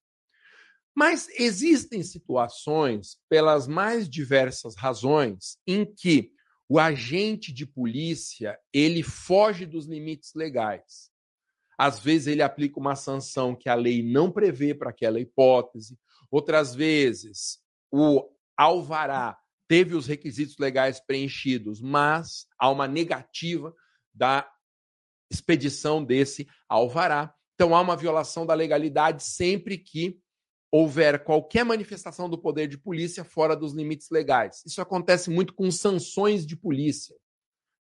Mas 0.92 1.28
existem 1.38 2.02
situações, 2.02 3.18
pelas 3.28 3.68
mais 3.68 4.10
diversas 4.10 4.74
razões, 4.74 5.58
em 5.64 5.84
que 5.84 6.32
o 6.68 6.80
agente 6.80 7.52
de 7.52 7.64
polícia 7.64 8.58
ele 8.72 9.04
foge 9.04 9.64
dos 9.64 9.86
limites 9.86 10.34
legais. 10.34 11.14
Às 11.78 12.00
vezes 12.00 12.26
ele 12.26 12.42
aplica 12.42 12.80
uma 12.80 12.96
sanção 12.96 13.54
que 13.54 13.68
a 13.68 13.74
lei 13.74 14.02
não 14.02 14.30
prevê 14.30 14.74
para 14.74 14.90
aquela 14.90 15.20
hipótese. 15.20 15.98
Outras 16.30 16.74
vezes 16.74 17.58
o 17.92 18.24
alvará 18.56 19.38
teve 19.68 19.94
os 19.94 20.06
requisitos 20.06 20.56
legais 20.58 21.00
preenchidos, 21.00 21.80
mas 21.80 22.46
há 22.58 22.70
uma 22.70 22.86
negativa 22.86 23.74
da 24.14 24.48
expedição 25.30 26.02
desse 26.02 26.48
alvará. 26.68 27.34
Então 27.54 27.74
há 27.74 27.80
uma 27.80 27.96
violação 27.96 28.46
da 28.46 28.54
legalidade 28.54 29.22
sempre 29.24 29.76
que 29.76 30.18
houver 30.70 31.24
qualquer 31.24 31.64
manifestação 31.64 32.28
do 32.28 32.38
poder 32.38 32.68
de 32.68 32.78
polícia 32.78 33.24
fora 33.24 33.56
dos 33.56 33.72
limites 33.72 34.08
legais. 34.10 34.62
Isso 34.64 34.80
acontece 34.80 35.30
muito 35.30 35.54
com 35.54 35.70
sanções 35.70 36.46
de 36.46 36.56
polícia, 36.56 37.14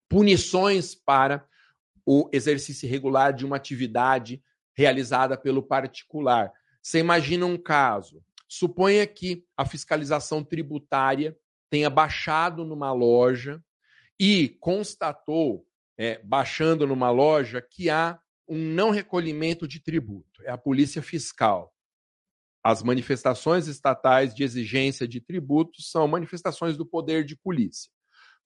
punições 0.09 0.93
para 0.95 1.47
o 2.05 2.29
exercício 2.31 2.85
irregular 2.85 3.33
de 3.33 3.45
uma 3.45 3.55
atividade 3.55 4.41
realizada 4.75 5.37
pelo 5.37 5.63
particular. 5.63 6.51
Você 6.81 6.99
imagina 6.99 7.45
um 7.45 7.57
caso. 7.57 8.23
Suponha 8.47 9.05
que 9.07 9.45
a 9.57 9.65
fiscalização 9.65 10.43
tributária 10.43 11.35
tenha 11.69 11.89
baixado 11.89 12.65
numa 12.65 12.91
loja 12.91 13.63
e 14.19 14.49
constatou, 14.59 15.65
é, 15.97 16.21
baixando 16.23 16.85
numa 16.85 17.09
loja, 17.09 17.61
que 17.61 17.89
há 17.89 18.19
um 18.47 18.57
não 18.57 18.89
recolhimento 18.89 19.67
de 19.67 19.79
tributo. 19.79 20.41
É 20.43 20.51
a 20.51 20.57
polícia 20.57 21.01
fiscal. 21.01 21.73
As 22.63 22.81
manifestações 22.81 23.67
estatais 23.67 24.33
de 24.33 24.43
exigência 24.43 25.07
de 25.07 25.19
tributos 25.19 25.89
são 25.91 26.07
manifestações 26.07 26.77
do 26.77 26.85
poder 26.85 27.25
de 27.25 27.35
polícia. 27.35 27.91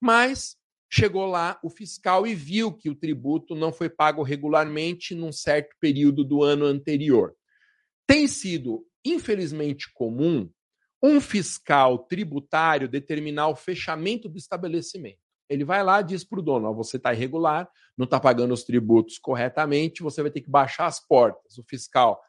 Mas 0.00 0.56
chegou 0.90 1.26
lá 1.26 1.58
o 1.62 1.68
fiscal 1.68 2.26
e 2.26 2.34
viu 2.34 2.72
que 2.72 2.88
o 2.88 2.94
tributo 2.94 3.54
não 3.54 3.72
foi 3.72 3.88
pago 3.88 4.22
regularmente 4.22 5.14
num 5.14 5.32
certo 5.32 5.76
período 5.78 6.24
do 6.24 6.42
ano 6.42 6.64
anterior. 6.64 7.34
Tem 8.06 8.26
sido, 8.26 8.86
infelizmente, 9.04 9.92
comum 9.92 10.50
um 11.02 11.20
fiscal 11.20 11.98
tributário 11.98 12.88
determinar 12.88 13.48
o 13.48 13.56
fechamento 13.56 14.28
do 14.28 14.38
estabelecimento. 14.38 15.18
Ele 15.48 15.64
vai 15.64 15.82
lá 15.82 16.02
diz 16.02 16.24
para 16.24 16.40
o 16.40 16.42
dono: 16.42 16.74
você 16.74 16.96
está 16.96 17.12
irregular, 17.12 17.68
não 17.96 18.04
está 18.04 18.18
pagando 18.18 18.52
os 18.52 18.64
tributos 18.64 19.18
corretamente, 19.18 20.02
você 20.02 20.22
vai 20.22 20.30
ter 20.30 20.40
que 20.40 20.50
baixar 20.50 20.86
as 20.86 21.00
portas. 21.06 21.56
O 21.58 21.62
fiscal 21.62 22.20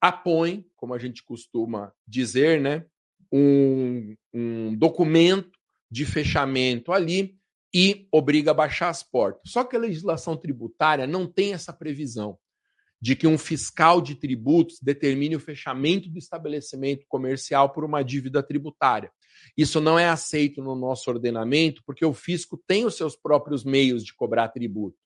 apõe, 0.00 0.66
como 0.76 0.94
a 0.94 0.98
gente 0.98 1.22
costuma 1.22 1.92
dizer, 2.06 2.60
né, 2.60 2.84
um, 3.32 4.16
um 4.34 4.76
documento 4.76 5.58
de 5.90 6.04
fechamento 6.04 6.92
ali 6.92 7.38
e 7.74 8.06
obriga 8.12 8.50
a 8.50 8.54
baixar 8.54 8.88
as 8.88 9.02
portas. 9.02 9.42
Só 9.46 9.64
que 9.64 9.76
a 9.76 9.78
legislação 9.78 10.36
tributária 10.36 11.06
não 11.06 11.26
tem 11.26 11.54
essa 11.54 11.72
previsão 11.72 12.38
de 13.00 13.16
que 13.16 13.26
um 13.26 13.36
fiscal 13.36 14.00
de 14.00 14.14
tributos 14.14 14.78
determine 14.80 15.34
o 15.34 15.40
fechamento 15.40 16.08
do 16.08 16.18
estabelecimento 16.18 17.04
comercial 17.08 17.70
por 17.70 17.84
uma 17.84 18.02
dívida 18.02 18.42
tributária. 18.42 19.10
Isso 19.56 19.80
não 19.80 19.98
é 19.98 20.08
aceito 20.08 20.62
no 20.62 20.76
nosso 20.76 21.10
ordenamento, 21.10 21.82
porque 21.84 22.04
o 22.04 22.14
fisco 22.14 22.62
tem 22.64 22.84
os 22.84 22.96
seus 22.96 23.16
próprios 23.16 23.64
meios 23.64 24.04
de 24.04 24.14
cobrar 24.14 24.48
tributo. 24.50 24.96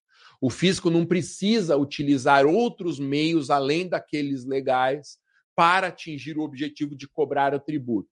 O 0.41 0.51
fisco 0.51 0.91
não 0.91 1.07
precisa 1.07 1.77
utilizar 1.77 2.45
outros 2.45 2.99
meios 2.99 3.49
além 3.49 3.89
daqueles 3.89 4.45
legais 4.45 5.17
para 5.55 5.87
atingir 5.87 6.37
o 6.37 6.43
objetivo 6.43 6.95
de 6.95 7.09
cobrar 7.09 7.55
o 7.55 7.61
tributo. 7.61 8.11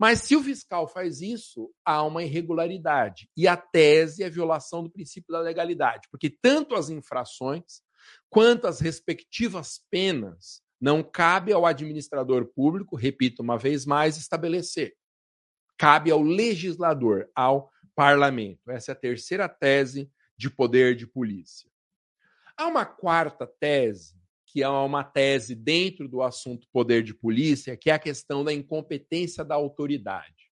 Mas 0.00 0.20
se 0.20 0.34
o 0.34 0.42
fiscal 0.42 0.88
faz 0.88 1.20
isso, 1.20 1.70
há 1.84 2.02
uma 2.02 2.22
irregularidade. 2.22 3.28
E 3.36 3.46
a 3.46 3.54
tese 3.54 4.22
é 4.22 4.30
violação 4.30 4.82
do 4.82 4.90
princípio 4.90 5.30
da 5.30 5.40
legalidade, 5.40 6.08
porque 6.10 6.30
tanto 6.30 6.74
as 6.74 6.88
infrações 6.88 7.82
quanto 8.30 8.66
as 8.66 8.80
respectivas 8.80 9.82
penas 9.90 10.62
não 10.80 11.02
cabe 11.02 11.52
ao 11.52 11.66
administrador 11.66 12.46
público, 12.46 12.96
repito 12.96 13.42
uma 13.42 13.58
vez 13.58 13.84
mais, 13.84 14.16
estabelecer. 14.16 14.94
Cabe 15.76 16.10
ao 16.10 16.22
legislador, 16.22 17.28
ao 17.34 17.70
parlamento. 17.94 18.70
Essa 18.70 18.92
é 18.92 18.94
a 18.94 18.98
terceira 18.98 19.46
tese 19.50 20.10
de 20.34 20.48
poder 20.48 20.96
de 20.96 21.06
polícia. 21.06 21.70
Há 22.56 22.66
uma 22.66 22.86
quarta 22.86 23.46
tese, 23.46 24.19
que 24.52 24.62
é 24.62 24.68
uma 24.68 25.04
tese 25.04 25.54
dentro 25.54 26.08
do 26.08 26.22
assunto 26.22 26.66
poder 26.72 27.02
de 27.04 27.14
polícia, 27.14 27.76
que 27.76 27.88
é 27.88 27.92
a 27.92 27.98
questão 27.98 28.42
da 28.42 28.52
incompetência 28.52 29.44
da 29.44 29.54
autoridade. 29.54 30.50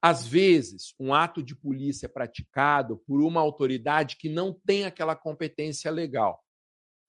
Às 0.00 0.26
vezes, 0.26 0.94
um 1.00 1.14
ato 1.14 1.42
de 1.42 1.56
polícia 1.56 2.06
é 2.06 2.08
praticado 2.08 2.98
por 3.06 3.22
uma 3.22 3.40
autoridade 3.40 4.16
que 4.16 4.28
não 4.28 4.52
tem 4.66 4.84
aquela 4.84 5.16
competência 5.16 5.90
legal. 5.90 6.42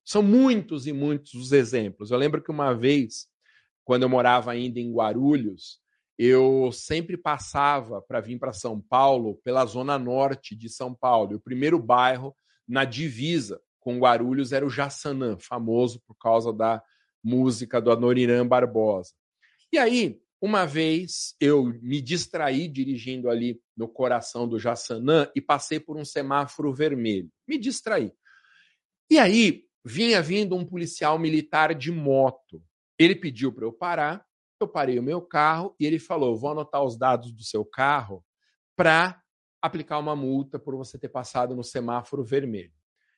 São 0.05 0.23
muitos 0.23 0.88
e 0.88 0.93
muitos 0.93 1.33
os 1.33 1.51
exemplos. 1.51 2.09
Eu 2.09 2.17
lembro 2.17 2.41
que 2.41 2.51
uma 2.51 2.73
vez, 2.73 3.27
quando 3.83 4.03
eu 4.03 4.09
morava 4.09 4.51
ainda 4.51 4.79
em 4.79 4.93
Guarulhos, 4.93 5.79
eu 6.17 6.71
sempre 6.71 7.17
passava 7.17 8.01
para 8.01 8.21
vir 8.21 8.39
para 8.39 8.53
São 8.53 8.79
Paulo 8.79 9.39
pela 9.43 9.65
zona 9.65 9.99
norte 9.99 10.55
de 10.55 10.69
São 10.69 10.93
Paulo. 10.93 11.36
O 11.36 11.41
primeiro 11.41 11.79
bairro 11.79 12.36
na 12.67 12.86
divisa 12.86 13.59
com 13.83 13.99
Guarulhos 13.99 14.51
era 14.51 14.65
o 14.65 14.69
Jaçanã, 14.69 15.37
famoso 15.37 16.01
por 16.07 16.15
causa 16.15 16.53
da 16.53 16.81
música 17.23 17.81
do 17.81 17.91
Adoniran 17.91 18.47
Barbosa. 18.47 19.11
E 19.71 19.77
aí, 19.77 20.19
uma 20.41 20.65
vez, 20.65 21.35
eu 21.39 21.65
me 21.81 22.01
distraí 22.01 22.67
dirigindo 22.67 23.29
ali 23.29 23.61
no 23.75 23.87
coração 23.87 24.47
do 24.47 24.59
Jaçanã 24.59 25.29
e 25.35 25.41
passei 25.41 25.79
por 25.79 25.97
um 25.97 26.05
semáforo 26.05 26.73
vermelho. 26.73 27.29
Me 27.47 27.57
distraí. 27.57 28.11
E 29.09 29.17
aí, 29.17 29.63
vinha 29.85 30.21
vindo 30.21 30.55
um 30.55 30.65
policial 30.65 31.19
militar 31.19 31.73
de 31.75 31.91
moto. 31.91 32.61
Ele 32.97 33.15
pediu 33.15 33.51
para 33.51 33.65
eu 33.65 33.73
parar 33.73 34.25
eu 34.63 34.67
parei 34.67 34.97
o 34.97 35.03
meu 35.03 35.21
carro 35.21 35.75
e 35.79 35.85
ele 35.85 35.99
falou: 35.99 36.35
vou 36.35 36.51
anotar 36.51 36.83
os 36.83 36.97
dados 36.97 37.31
do 37.31 37.43
seu 37.43 37.63
carro 37.63 38.25
para 38.75 39.21
aplicar 39.61 39.99
uma 39.99 40.15
multa 40.15 40.57
por 40.57 40.75
você 40.75 40.97
ter 40.97 41.09
passado 41.09 41.55
no 41.55 41.63
semáforo 41.63 42.23
vermelho. 42.23 42.73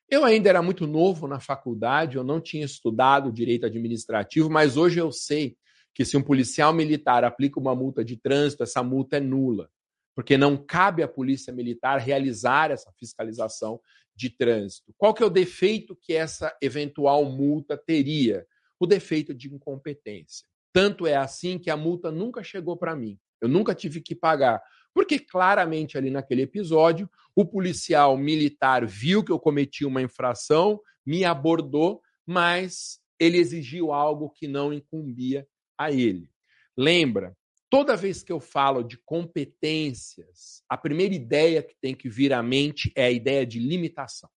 Eu 0.09 0.23
ainda 0.23 0.49
era 0.49 0.61
muito 0.61 0.85
novo 0.85 1.27
na 1.27 1.39
faculdade, 1.39 2.15
eu 2.15 2.23
não 2.23 2.39
tinha 2.39 2.63
estudado 2.63 3.31
direito 3.31 3.65
administrativo, 3.65 4.49
mas 4.49 4.77
hoje 4.77 4.99
eu 4.99 5.11
sei 5.11 5.57
que 5.93 6.05
se 6.05 6.15
um 6.15 6.21
policial 6.21 6.73
militar 6.73 7.23
aplica 7.23 7.59
uma 7.59 7.73
multa 7.73 8.03
de 8.03 8.15
trânsito, 8.15 8.63
essa 8.63 8.83
multa 8.83 9.17
é 9.17 9.19
nula, 9.19 9.69
porque 10.13 10.37
não 10.37 10.57
cabe 10.57 11.01
à 11.01 11.07
polícia 11.07 11.51
militar 11.51 11.97
realizar 11.97 12.69
essa 12.69 12.91
fiscalização 12.99 13.79
de 14.15 14.29
trânsito. 14.29 14.93
Qual 14.97 15.13
que 15.13 15.23
é 15.23 15.25
o 15.25 15.29
defeito 15.29 15.95
que 15.95 16.13
essa 16.13 16.55
eventual 16.61 17.25
multa 17.25 17.77
teria? 17.77 18.45
O 18.79 18.85
defeito 18.85 19.33
de 19.33 19.53
incompetência. 19.53 20.45
Tanto 20.71 21.07
é 21.07 21.15
assim 21.15 21.57
que 21.57 21.69
a 21.69 21.77
multa 21.77 22.11
nunca 22.11 22.43
chegou 22.43 22.77
para 22.77 22.95
mim. 22.95 23.17
Eu 23.41 23.47
nunca 23.47 23.73
tive 23.73 24.01
que 24.01 24.13
pagar. 24.13 24.61
Porque 24.93 25.19
claramente 25.19 25.97
ali 25.97 26.09
naquele 26.09 26.43
episódio, 26.43 27.09
o 27.35 27.45
policial 27.45 28.17
militar 28.17 28.85
viu 28.85 29.23
que 29.23 29.31
eu 29.31 29.39
cometi 29.39 29.85
uma 29.85 30.01
infração, 30.01 30.79
me 31.05 31.25
abordou, 31.25 32.01
mas 32.25 32.99
ele 33.19 33.37
exigiu 33.37 33.91
algo 33.91 34.29
que 34.29 34.47
não 34.47 34.73
incumbia 34.73 35.47
a 35.77 35.91
ele. 35.91 36.29
Lembra, 36.77 37.35
toda 37.69 37.97
vez 37.97 38.23
que 38.23 38.31
eu 38.31 38.39
falo 38.39 38.83
de 38.83 38.97
competências, 38.97 40.63
a 40.69 40.77
primeira 40.77 41.13
ideia 41.13 41.61
que 41.61 41.75
tem 41.81 41.93
que 41.93 42.09
vir 42.09 42.31
à 42.33 42.41
mente 42.41 42.91
é 42.95 43.05
a 43.05 43.11
ideia 43.11 43.45
de 43.45 43.59
limitação. 43.59 44.29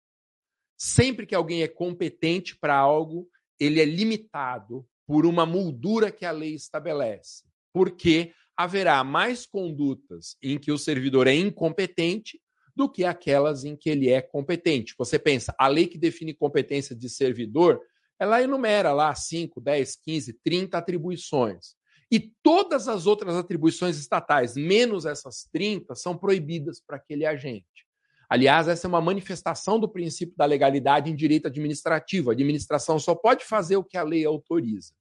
Sempre 0.77 1.25
que 1.25 1.35
alguém 1.35 1.63
é 1.63 1.67
competente 1.67 2.57
para 2.57 2.75
algo, 2.77 3.29
ele 3.59 3.81
é 3.81 3.85
limitado 3.85 4.85
por 5.07 5.25
uma 5.25 5.45
moldura 5.45 6.11
que 6.11 6.25
a 6.25 6.31
lei 6.31 6.53
estabelece. 6.53 7.43
Porque 7.73 8.33
haverá 8.55 9.03
mais 9.03 9.45
condutas 9.45 10.35
em 10.41 10.57
que 10.57 10.71
o 10.71 10.77
servidor 10.77 11.27
é 11.27 11.33
incompetente 11.33 12.39
do 12.79 12.87
que 12.87 13.03
aquelas 13.03 13.65
em 13.65 13.75
que 13.75 13.89
ele 13.89 14.09
é 14.09 14.21
competente. 14.21 14.95
Você 14.97 15.19
pensa, 15.19 15.53
a 15.59 15.67
lei 15.67 15.85
que 15.85 15.97
define 15.97 16.33
competência 16.33 16.95
de 16.95 17.09
servidor, 17.09 17.81
ela 18.17 18.41
enumera 18.41 18.93
lá 18.93 19.13
5, 19.13 19.59
10, 19.59 19.97
15, 19.97 20.39
30 20.41 20.77
atribuições. 20.77 21.75
E 22.09 22.31
todas 22.41 22.87
as 22.87 23.05
outras 23.05 23.35
atribuições 23.35 23.97
estatais, 23.97 24.55
menos 24.55 25.05
essas 25.05 25.43
30, 25.51 25.93
são 25.93 26.17
proibidas 26.17 26.79
para 26.79 26.95
aquele 26.95 27.25
agente. 27.25 27.85
Aliás, 28.29 28.69
essa 28.69 28.87
é 28.87 28.89
uma 28.89 29.01
manifestação 29.01 29.77
do 29.77 29.89
princípio 29.89 30.37
da 30.37 30.45
legalidade 30.45 31.11
em 31.11 31.15
direito 31.15 31.47
administrativo. 31.47 32.29
A 32.29 32.33
administração 32.33 32.97
só 32.97 33.13
pode 33.13 33.43
fazer 33.43 33.75
o 33.75 33.83
que 33.83 33.97
a 33.97 34.03
lei 34.03 34.23
autoriza. 34.23 34.93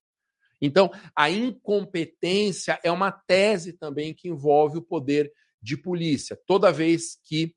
Então, 0.60 0.90
a 1.14 1.30
incompetência 1.30 2.80
é 2.82 2.90
uma 2.90 3.12
tese 3.12 3.72
também 3.72 4.12
que 4.12 4.28
envolve 4.28 4.78
o 4.78 4.82
poder 4.82 5.32
de 5.62 5.76
polícia. 5.76 6.36
Toda 6.44 6.72
vez 6.72 7.16
que 7.22 7.54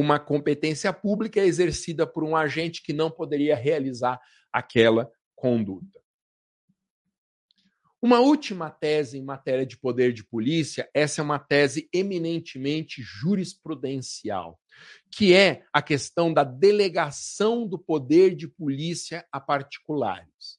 uma 0.00 0.18
competência 0.18 0.92
pública 0.92 1.38
exercida 1.38 2.04
por 2.04 2.24
um 2.24 2.34
agente 2.34 2.82
que 2.82 2.92
não 2.92 3.08
poderia 3.08 3.54
realizar 3.54 4.20
aquela 4.52 5.08
conduta. 5.36 6.02
Uma 8.02 8.18
última 8.18 8.70
tese 8.70 9.18
em 9.18 9.22
matéria 9.22 9.64
de 9.64 9.78
poder 9.78 10.12
de 10.12 10.24
polícia, 10.24 10.90
essa 10.92 11.20
é 11.20 11.24
uma 11.24 11.38
tese 11.38 11.88
eminentemente 11.92 13.00
jurisprudencial, 13.02 14.60
que 15.12 15.32
é 15.32 15.64
a 15.72 15.80
questão 15.80 16.34
da 16.34 16.42
delegação 16.42 17.64
do 17.64 17.78
poder 17.78 18.34
de 18.34 18.48
polícia 18.48 19.24
a 19.30 19.38
particulares. 19.38 20.58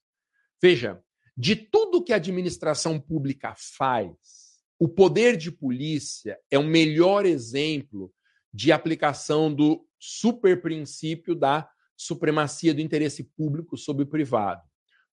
Veja, 0.62 1.04
de 1.36 1.58
tudo 1.58 2.02
que 2.02 2.14
a 2.14 2.16
administração 2.16 2.98
pública 3.02 3.54
faz, 3.58 4.16
o 4.80 4.88
poder 4.88 5.36
de 5.36 5.52
polícia 5.52 6.40
é 6.50 6.58
o 6.58 6.64
melhor 6.64 7.26
exemplo 7.26 8.14
de 8.56 8.72
aplicação 8.72 9.54
do 9.54 9.86
superprincípio 10.00 11.36
da 11.36 11.70
supremacia 11.98 12.74
do 12.74 12.80
interesse 12.80 13.22
público 13.22 13.78
sobre 13.78 14.04
o 14.04 14.08
privado. 14.08 14.62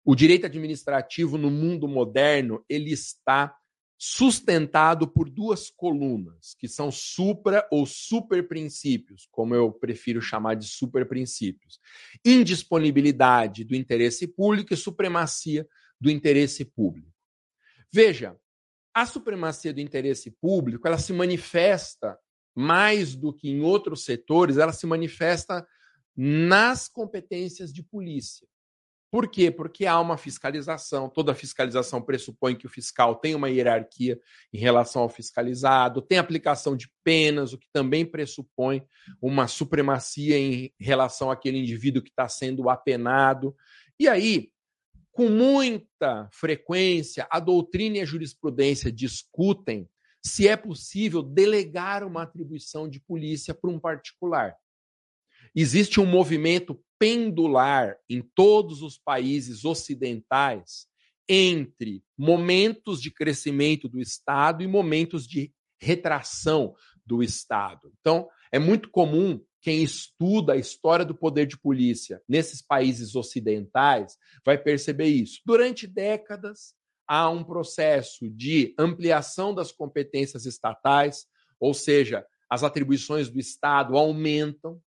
O 0.06 0.14
direito 0.14 0.46
administrativo 0.46 1.40
no 1.40 1.50
mundo 1.50 1.88
moderno, 1.88 2.64
ele 2.70 2.92
está 2.92 3.56
sustentado 3.98 5.08
por 5.08 5.28
duas 5.28 5.72
colunas, 5.72 6.56
que 6.58 6.68
são 6.68 6.92
supra 6.92 7.68
ou 7.72 7.86
superprincípios, 7.86 9.28
como 9.32 9.56
eu 9.56 9.72
prefiro 9.72 10.22
chamar 10.22 10.56
de 10.56 10.68
superprincípios. 10.68 11.80
Indisponibilidade 12.24 13.64
do 13.64 13.76
interesse 13.76 14.28
público 14.28 14.74
e 14.74 14.78
supremacia 14.78 15.68
do 16.00 16.12
interesse 16.12 16.64
público. 16.64 17.12
Veja, 17.92 18.36
a 18.94 19.06
supremacia 19.06 19.74
do 19.74 19.80
interesse 19.80 20.30
público, 20.30 20.88
ela 20.88 20.98
se 20.98 21.14
manifesta 21.14 22.18
mais 22.56 23.16
do 23.16 23.34
que 23.34 23.50
em 23.50 23.62
outros 23.62 24.04
setores, 24.06 24.58
ela 24.58 24.74
se 24.74 24.86
manifesta 24.86 25.66
nas 26.16 26.88
competências 26.88 27.72
de 27.72 27.82
polícia. 27.84 28.48
Por 29.12 29.28
quê? 29.28 29.52
Porque 29.52 29.86
há 29.86 30.00
uma 30.00 30.18
fiscalização. 30.18 31.10
Toda 31.10 31.36
fiscalização 31.36 32.02
pressupõe 32.02 32.56
que 32.56 32.66
o 32.66 32.70
fiscal 32.70 33.16
tem 33.16 33.36
uma 33.36 33.50
hierarquia 33.50 34.18
em 34.54 34.58
relação 34.58 35.02
ao 35.02 35.10
fiscalizado, 35.10 36.02
tem 36.02 36.18
aplicação 36.18 36.78
de 36.78 36.90
penas, 37.04 37.52
o 37.52 37.58
que 37.58 37.68
também 37.74 38.06
pressupõe 38.06 38.82
uma 39.22 39.50
supremacia 39.50 40.38
em 40.38 40.74
relação 40.80 41.30
àquele 41.30 41.58
indivíduo 41.58 42.02
que 42.02 42.10
está 42.10 42.30
sendo 42.30 42.70
apenado. 42.70 43.54
E 44.00 44.08
aí, 44.08 44.50
com 45.12 45.28
muita 45.28 46.30
frequência, 46.32 47.28
a 47.30 47.38
doutrina 47.42 47.98
e 47.98 48.02
a 48.02 48.06
jurisprudência 48.06 48.90
discutem 48.90 49.90
se 50.24 50.48
é 50.48 50.56
possível 50.56 51.24
delegar 51.24 52.04
uma 52.04 52.24
atribuição 52.24 52.88
de 52.88 53.00
polícia 53.00 53.54
para 53.54 53.70
um 53.70 53.80
particular. 53.80 54.56
Existe 55.56 56.00
um 56.00 56.06
movimento 56.06 56.80
pendular 57.00 57.98
em 58.10 58.22
todos 58.22 58.82
os 58.82 58.98
países 58.98 59.66
ocidentais 59.66 60.86
entre 61.28 62.04
momentos 62.18 63.02
de 63.02 63.10
crescimento 63.10 63.90
do 63.90 64.00
Estado 64.00 64.64
e 64.64 64.68
momentos 64.68 65.28
de 65.28 65.52
retração 65.80 66.76
do 67.06 67.24
Estado. 67.24 67.92
Então, 68.00 68.30
é 68.52 68.60
muito 68.60 68.90
comum 68.90 69.44
quem 69.62 69.84
estuda 69.84 70.54
a 70.54 70.58
história 70.58 71.06
do 71.06 71.16
poder 71.16 71.46
de 71.46 71.58
polícia 71.58 72.22
nesses 72.28 72.62
países 72.62 73.16
ocidentais 73.16 74.18
vai 74.46 74.58
perceber 74.58 75.08
isso. 75.08 75.40
Durante 75.46 75.88
décadas, 75.88 76.74
há 77.12 77.30
um 77.30 77.44
processo 77.44 78.30
de 78.30 78.74
ampliação 78.80 79.54
das 79.54 79.70
competências 79.70 80.46
estatais, 80.46 81.26
ou 81.60 81.74
seja, 81.74 82.26
as 82.50 82.64
atribuições 82.64 83.30
do 83.30 83.38
Estado 83.38 83.98
aumentam, 83.98 84.82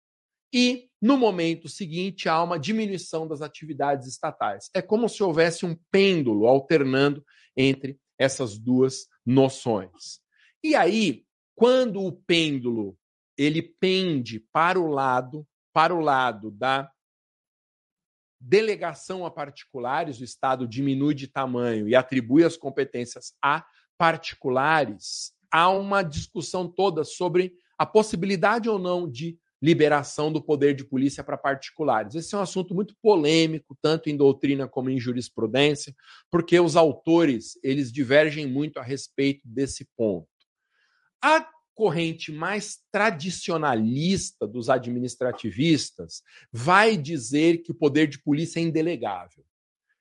e 0.53 0.91
no 1.01 1.17
momento 1.17 1.67
seguinte 1.67 2.29
há 2.29 2.43
uma 2.43 2.59
diminuição 2.59 3.27
das 3.27 3.41
atividades 3.41 4.07
estatais. 4.07 4.69
É 4.75 4.83
como 4.83 5.09
se 5.09 5.23
houvesse 5.23 5.65
um 5.65 5.75
pêndulo 5.91 6.47
alternando 6.47 7.25
entre 7.57 7.99
essas 8.19 8.59
duas 8.59 9.07
noções. 9.25 10.21
E 10.63 10.75
aí, 10.75 11.25
quando 11.55 12.05
o 12.05 12.13
pêndulo 12.13 12.99
ele 13.35 13.63
pende 13.63 14.41
para 14.53 14.79
o 14.79 14.89
lado, 14.89 15.49
para 15.73 15.95
o 15.95 16.01
lado 16.01 16.51
da 16.51 16.91
delegação 18.41 19.27
a 19.27 19.31
particulares, 19.31 20.21
o 20.21 20.25
Estado 20.25 20.67
diminui 20.67 21.15
de 21.15 21.29
tamanho 21.29 21.89
e 21.89 21.95
atribui 21.95 22.43
as 22.43 22.57
competências 22.57 23.35
a 23.43 23.65
particulares, 23.99 25.33
há 25.51 25.69
uma 25.69 26.03
discussão 26.03 26.67
toda 26.67 27.05
sobre 27.05 27.53
a 27.77 27.85
possibilidade 27.85 28.69
ou 28.69 28.79
não 28.79 29.11
de 29.11 29.39
liberação 29.63 30.33
do 30.33 30.43
poder 30.43 30.75
de 30.75 30.85
polícia 30.85 31.23
para 31.23 31.37
particulares. 31.37 32.15
Esse 32.15 32.35
é 32.35 32.39
um 32.39 32.43
assunto 32.43 32.75
muito 32.75 32.95
polêmico, 33.03 33.77
tanto 33.83 34.09
em 34.09 34.17
doutrina 34.17 34.67
como 34.67 34.89
em 34.89 34.99
jurisprudência, 34.99 35.95
porque 36.31 36.59
os 36.59 36.77
autores, 36.77 37.59
eles 37.63 37.93
divergem 37.93 38.47
muito 38.47 38.79
a 38.79 38.83
respeito 38.83 39.43
desse 39.45 39.87
ponto. 39.97 40.29
A 41.23 41.47
corrente 41.81 42.31
mais 42.31 42.79
tradicionalista 42.93 44.47
dos 44.47 44.69
administrativistas 44.69 46.23
vai 46.53 46.95
dizer 46.95 47.63
que 47.63 47.73
o 47.73 47.75
poder 47.75 48.07
de 48.07 48.23
polícia 48.23 48.61
é 48.61 48.63
indelegável, 48.63 49.43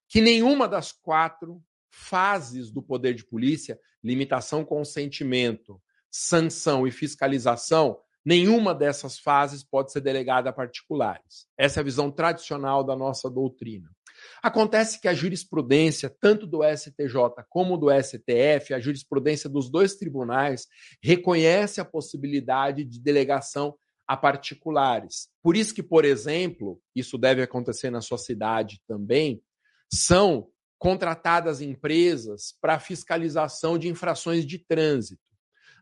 que 0.10 0.20
nenhuma 0.20 0.68
das 0.68 0.92
quatro 0.92 1.64
fases 1.90 2.70
do 2.70 2.82
poder 2.82 3.14
de 3.14 3.26
polícia, 3.26 3.80
limitação, 4.04 4.66
consentimento, 4.66 5.82
sanção 6.12 6.86
e 6.86 6.92
fiscalização, 6.92 7.98
nenhuma 8.26 8.76
dessas 8.76 9.18
fases 9.18 9.64
pode 9.64 9.94
ser 9.94 10.02
delegada 10.02 10.50
a 10.50 10.54
particulares. 10.54 11.48
Essa 11.58 11.80
é 11.80 11.82
a 11.82 11.86
visão 11.86 12.12
tradicional 12.12 12.84
da 12.84 12.94
nossa 12.94 13.30
doutrina. 13.30 13.90
Acontece 14.42 15.00
que 15.02 15.08
a 15.08 15.14
jurisprudência, 15.14 16.10
tanto 16.20 16.48
do 16.48 16.62
STJ 16.64 17.44
como 17.50 17.78
do 17.78 17.88
STF, 17.92 18.74
a 18.74 18.80
jurisprudência 18.80 19.50
dos 19.50 19.70
dois 19.70 19.96
tribunais, 19.96 20.68
reconhece 21.02 21.82
a 21.82 21.86
possibilidade 21.86 22.84
de 22.84 23.00
delegação 23.00 23.76
a 24.08 24.18
particulares. 24.18 25.30
Por 25.44 25.56
isso 25.56 25.74
que, 25.74 25.84
por 25.84 26.04
exemplo, 26.04 26.82
isso 26.96 27.18
deve 27.18 27.42
acontecer 27.42 27.90
na 27.90 28.02
sua 28.02 28.18
cidade 28.18 28.82
também, 28.88 29.42
são 29.92 30.50
contratadas 30.80 31.62
empresas 31.62 32.56
para 32.62 32.80
fiscalização 32.80 33.78
de 33.78 33.88
infrações 33.88 34.46
de 34.46 34.58
trânsito. 34.58 35.22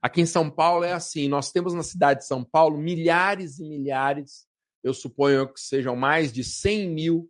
Aqui 0.01 0.21
em 0.21 0.25
São 0.25 0.49
Paulo 0.49 0.83
é 0.83 0.93
assim: 0.93 1.27
nós 1.27 1.51
temos 1.51 1.73
na 1.73 1.83
cidade 1.83 2.21
de 2.21 2.27
São 2.27 2.43
Paulo 2.43 2.77
milhares 2.77 3.59
e 3.59 3.63
milhares, 3.63 4.47
eu 4.83 4.93
suponho 4.93 5.51
que 5.51 5.59
sejam 5.59 5.95
mais 5.95 6.31
de 6.31 6.43
100 6.43 6.89
mil 6.89 7.29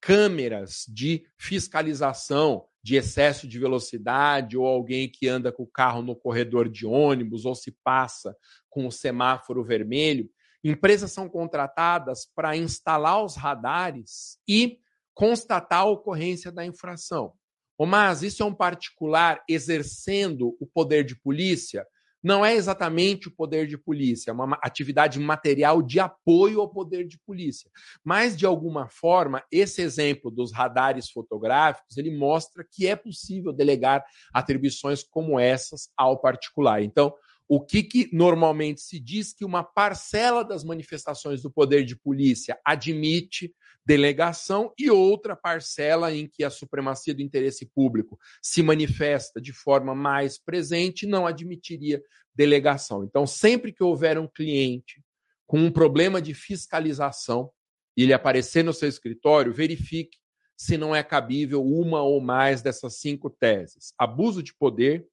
câmeras 0.00 0.84
de 0.88 1.26
fiscalização 1.36 2.66
de 2.82 2.96
excesso 2.96 3.46
de 3.46 3.58
velocidade 3.58 4.56
ou 4.56 4.66
alguém 4.66 5.08
que 5.08 5.28
anda 5.28 5.52
com 5.52 5.64
o 5.64 5.70
carro 5.70 6.02
no 6.02 6.16
corredor 6.16 6.68
de 6.68 6.86
ônibus 6.86 7.44
ou 7.44 7.54
se 7.54 7.76
passa 7.84 8.34
com 8.68 8.86
o 8.86 8.92
semáforo 8.92 9.62
vermelho. 9.62 10.30
Empresas 10.64 11.12
são 11.12 11.28
contratadas 11.28 12.26
para 12.34 12.56
instalar 12.56 13.22
os 13.22 13.36
radares 13.36 14.38
e 14.48 14.78
constatar 15.14 15.80
a 15.80 15.84
ocorrência 15.84 16.50
da 16.50 16.64
infração. 16.64 17.34
Mas 17.78 18.22
isso 18.22 18.42
é 18.42 18.46
um 18.46 18.54
particular 18.54 19.42
exercendo 19.48 20.56
o 20.60 20.66
poder 20.66 21.04
de 21.04 21.16
polícia? 21.16 21.86
Não 22.22 22.44
é 22.44 22.54
exatamente 22.54 23.28
o 23.28 23.30
poder 23.30 23.66
de 23.66 23.78
polícia, 23.78 24.30
é 24.30 24.34
uma 24.34 24.58
atividade 24.62 25.18
material 25.18 25.82
de 25.82 25.98
apoio 25.98 26.60
ao 26.60 26.68
poder 26.68 27.06
de 27.06 27.18
polícia. 27.18 27.70
Mas, 28.04 28.36
de 28.36 28.44
alguma 28.44 28.88
forma, 28.88 29.42
esse 29.50 29.80
exemplo 29.80 30.30
dos 30.30 30.52
radares 30.52 31.10
fotográficos, 31.10 31.96
ele 31.96 32.16
mostra 32.16 32.64
que 32.70 32.86
é 32.86 32.94
possível 32.94 33.52
delegar 33.52 34.04
atribuições 34.32 35.02
como 35.02 35.38
essas 35.38 35.90
ao 35.96 36.20
particular. 36.20 36.82
Então, 36.82 37.14
o 37.48 37.60
que, 37.60 37.82
que 37.82 38.08
normalmente 38.12 38.80
se 38.80 39.00
diz 39.00 39.32
que 39.32 39.44
uma 39.44 39.64
parcela 39.64 40.44
das 40.44 40.62
manifestações 40.62 41.42
do 41.42 41.50
poder 41.50 41.84
de 41.84 41.96
polícia 41.96 42.56
admite 42.64 43.52
delegação 43.90 44.72
e 44.78 44.88
outra 44.88 45.34
parcela 45.34 46.14
em 46.14 46.28
que 46.28 46.44
a 46.44 46.50
supremacia 46.50 47.12
do 47.12 47.22
interesse 47.22 47.66
público 47.66 48.16
se 48.40 48.62
manifesta 48.62 49.40
de 49.40 49.52
forma 49.52 49.96
mais 49.96 50.38
presente 50.38 51.08
não 51.08 51.26
admitiria 51.26 52.00
delegação. 52.32 53.02
Então, 53.02 53.26
sempre 53.26 53.72
que 53.72 53.82
houver 53.82 54.16
um 54.16 54.28
cliente 54.28 55.02
com 55.44 55.58
um 55.58 55.72
problema 55.72 56.22
de 56.22 56.34
fiscalização 56.34 57.50
e 57.96 58.04
ele 58.04 58.12
aparecer 58.12 58.62
no 58.62 58.72
seu 58.72 58.88
escritório, 58.88 59.52
verifique 59.52 60.16
se 60.56 60.78
não 60.78 60.94
é 60.94 61.02
cabível 61.02 61.60
uma 61.60 62.00
ou 62.00 62.20
mais 62.20 62.62
dessas 62.62 63.00
cinco 63.00 63.28
teses: 63.28 63.92
abuso 63.98 64.40
de 64.40 64.54
poder, 64.54 65.04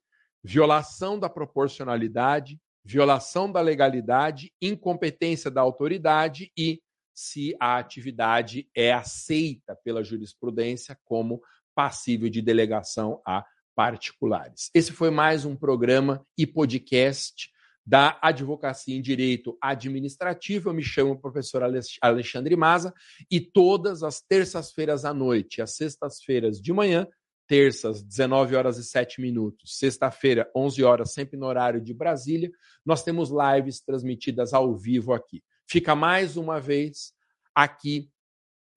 violação 0.44 1.18
da 1.18 1.28
proporcionalidade, 1.28 2.60
violação 2.86 3.52
da 3.52 3.60
legalidade, 3.60 4.54
incompetência 4.62 5.50
da 5.50 5.62
autoridade 5.62 6.52
e 6.56 6.80
se 7.18 7.56
a 7.60 7.80
atividade 7.80 8.70
é 8.76 8.94
aceita 8.94 9.76
pela 9.84 10.04
jurisprudência 10.04 10.96
como 11.04 11.42
passível 11.74 12.30
de 12.30 12.44
delegação 12.44 13.20
a 13.26 13.44
particulares. 13.76 14.70
Esse 14.72 14.92
foi 14.92 15.10
mais 15.10 15.44
um 15.44 15.56
programa 15.56 16.24
e 16.38 16.46
podcast 16.46 17.50
da 17.84 18.20
Advocacia 18.22 18.96
em 18.96 19.02
Direito 19.02 19.58
Administrativo. 19.60 20.70
Eu 20.70 20.76
me 20.76 20.84
chamo 20.84 21.20
professor 21.20 21.64
Alexandre 22.04 22.56
Maza 22.56 22.94
e 23.32 23.42
todas 23.42 24.04
as 24.04 24.22
terças-feiras 24.22 25.04
à 25.04 25.12
noite, 25.12 25.60
às 25.60 25.76
sextas-feiras 25.76 26.62
de 26.62 26.72
manhã, 26.72 27.08
terças, 27.48 28.04
19 28.04 28.56
horas 28.56 28.78
e 28.78 28.84
7 28.84 29.22
minutos, 29.22 29.80
sexta-feira, 29.80 30.48
11 30.56 30.84
horas, 30.84 31.14
sempre 31.14 31.36
no 31.36 31.48
horário 31.48 31.82
de 31.82 31.96
Brasília, 31.96 32.52
nós 32.86 33.04
temos 33.04 33.32
lives 33.32 33.82
transmitidas 33.82 34.54
ao 34.54 34.78
vivo 34.78 35.14
aqui. 35.14 35.42
Fica 35.68 35.96
mais 35.96 36.38
uma 36.38 36.60
vez 36.60 37.14
aqui 37.54 38.10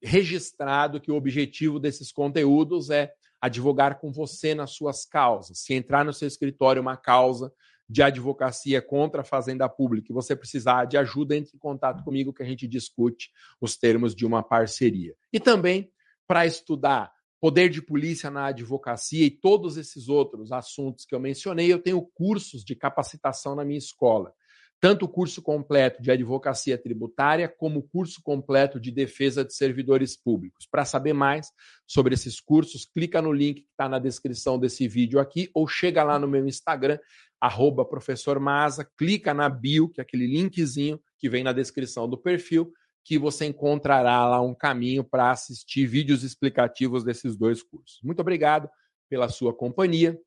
registrado 0.03 1.01
que 1.01 1.11
o 1.11 1.14
objetivo 1.14 1.78
desses 1.78 2.11
conteúdos 2.11 2.91
é 2.91 3.12
advogar 3.41 4.01
com 4.01 4.11
você 4.11 4.55
nas 4.55 4.72
suas 4.72 5.05
causas. 5.05 5.61
Se 5.61 5.72
entrar 5.72 6.05
no 6.05 6.12
seu 6.12 6.26
escritório 6.26 6.82
uma 6.82 6.97
causa 6.97 7.53
de 7.88 8.03
advocacia 8.03 8.80
contra 8.82 9.22
a 9.22 9.24
fazenda 9.24 9.68
pública 9.68 10.09
e 10.11 10.14
você 10.14 10.34
precisar 10.36 10.84
de 10.84 10.97
ajuda, 10.97 11.36
entre 11.36 11.57
em 11.57 11.59
contato 11.59 12.05
comigo 12.05 12.32
que 12.32 12.43
a 12.43 12.47
gente 12.47 12.66
discute 12.66 13.30
os 13.61 13.76
termos 13.76 14.14
de 14.14 14.26
uma 14.26 14.43
parceria. 14.43 15.14
E 15.32 15.41
também 15.41 15.91
para 16.26 16.47
estudar 16.47 17.12
poder 17.41 17.70
de 17.70 17.80
polícia 17.80 18.30
na 18.30 18.47
advocacia 18.47 19.24
e 19.24 19.30
todos 19.30 19.76
esses 19.76 20.09
outros 20.09 20.53
assuntos 20.53 21.05
que 21.05 21.14
eu 21.14 21.20
mencionei, 21.20 21.72
eu 21.72 21.80
tenho 21.80 22.03
cursos 22.03 22.62
de 22.62 22.76
capacitação 22.76 23.55
na 23.55 23.64
minha 23.64 23.78
escola. 23.78 24.32
Tanto 24.81 25.05
o 25.05 25.09
curso 25.09 25.43
completo 25.43 26.03
de 26.03 26.11
advocacia 26.11 26.78
tributária, 26.78 27.47
como 27.47 27.81
o 27.81 27.83
curso 27.83 28.22
completo 28.22 28.81
de 28.81 28.91
defesa 28.91 29.45
de 29.45 29.55
servidores 29.55 30.16
públicos. 30.16 30.66
Para 30.70 30.87
saber 30.87 31.12
mais 31.12 31.49
sobre 31.87 32.14
esses 32.14 32.41
cursos, 32.41 32.87
clica 32.87 33.20
no 33.20 33.31
link 33.31 33.61
que 33.61 33.68
está 33.70 33.89
na 33.89 33.99
descrição 33.99 34.59
desse 34.59 34.89
vídeo 34.89 35.20
aqui, 35.20 35.51
ou 35.53 35.68
chega 35.68 36.03
lá 36.03 36.18
no 36.18 36.26
meu 36.26 36.47
Instagram, 36.47 36.99
arroba 37.39 37.85
professor 37.85 38.41
Maza, 38.41 38.91
clica 38.97 39.35
na 39.35 39.51
bio, 39.51 39.89
que 39.91 40.01
é 40.01 40.03
aquele 40.03 40.26
linkzinho 40.26 40.99
que 41.18 41.28
vem 41.28 41.45
na 41.45 41.53
descrição 41.53 42.09
do 42.09 42.16
perfil, 42.16 42.72
que 43.05 43.18
você 43.18 43.47
encontrará 43.47 44.26
lá 44.26 44.41
um 44.41 44.55
caminho 44.55 45.05
para 45.05 45.31
assistir 45.31 45.87
vídeos 45.87 46.22
explicativos 46.22 47.05
desses 47.05 47.37
dois 47.37 47.62
cursos. 47.62 47.99
Muito 48.03 48.20
obrigado 48.20 48.68
pela 49.11 49.28
sua 49.28 49.55
companhia. 49.55 50.18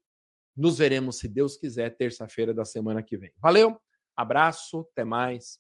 Nos 0.56 0.78
veremos, 0.78 1.18
se 1.18 1.28
Deus 1.28 1.58
quiser, 1.58 1.96
terça-feira 1.96 2.54
da 2.54 2.66
semana 2.66 3.02
que 3.02 3.18
vem. 3.18 3.32
Valeu, 3.38 3.80
abraço, 4.16 4.88
até 4.92 5.04
mais. 5.06 5.58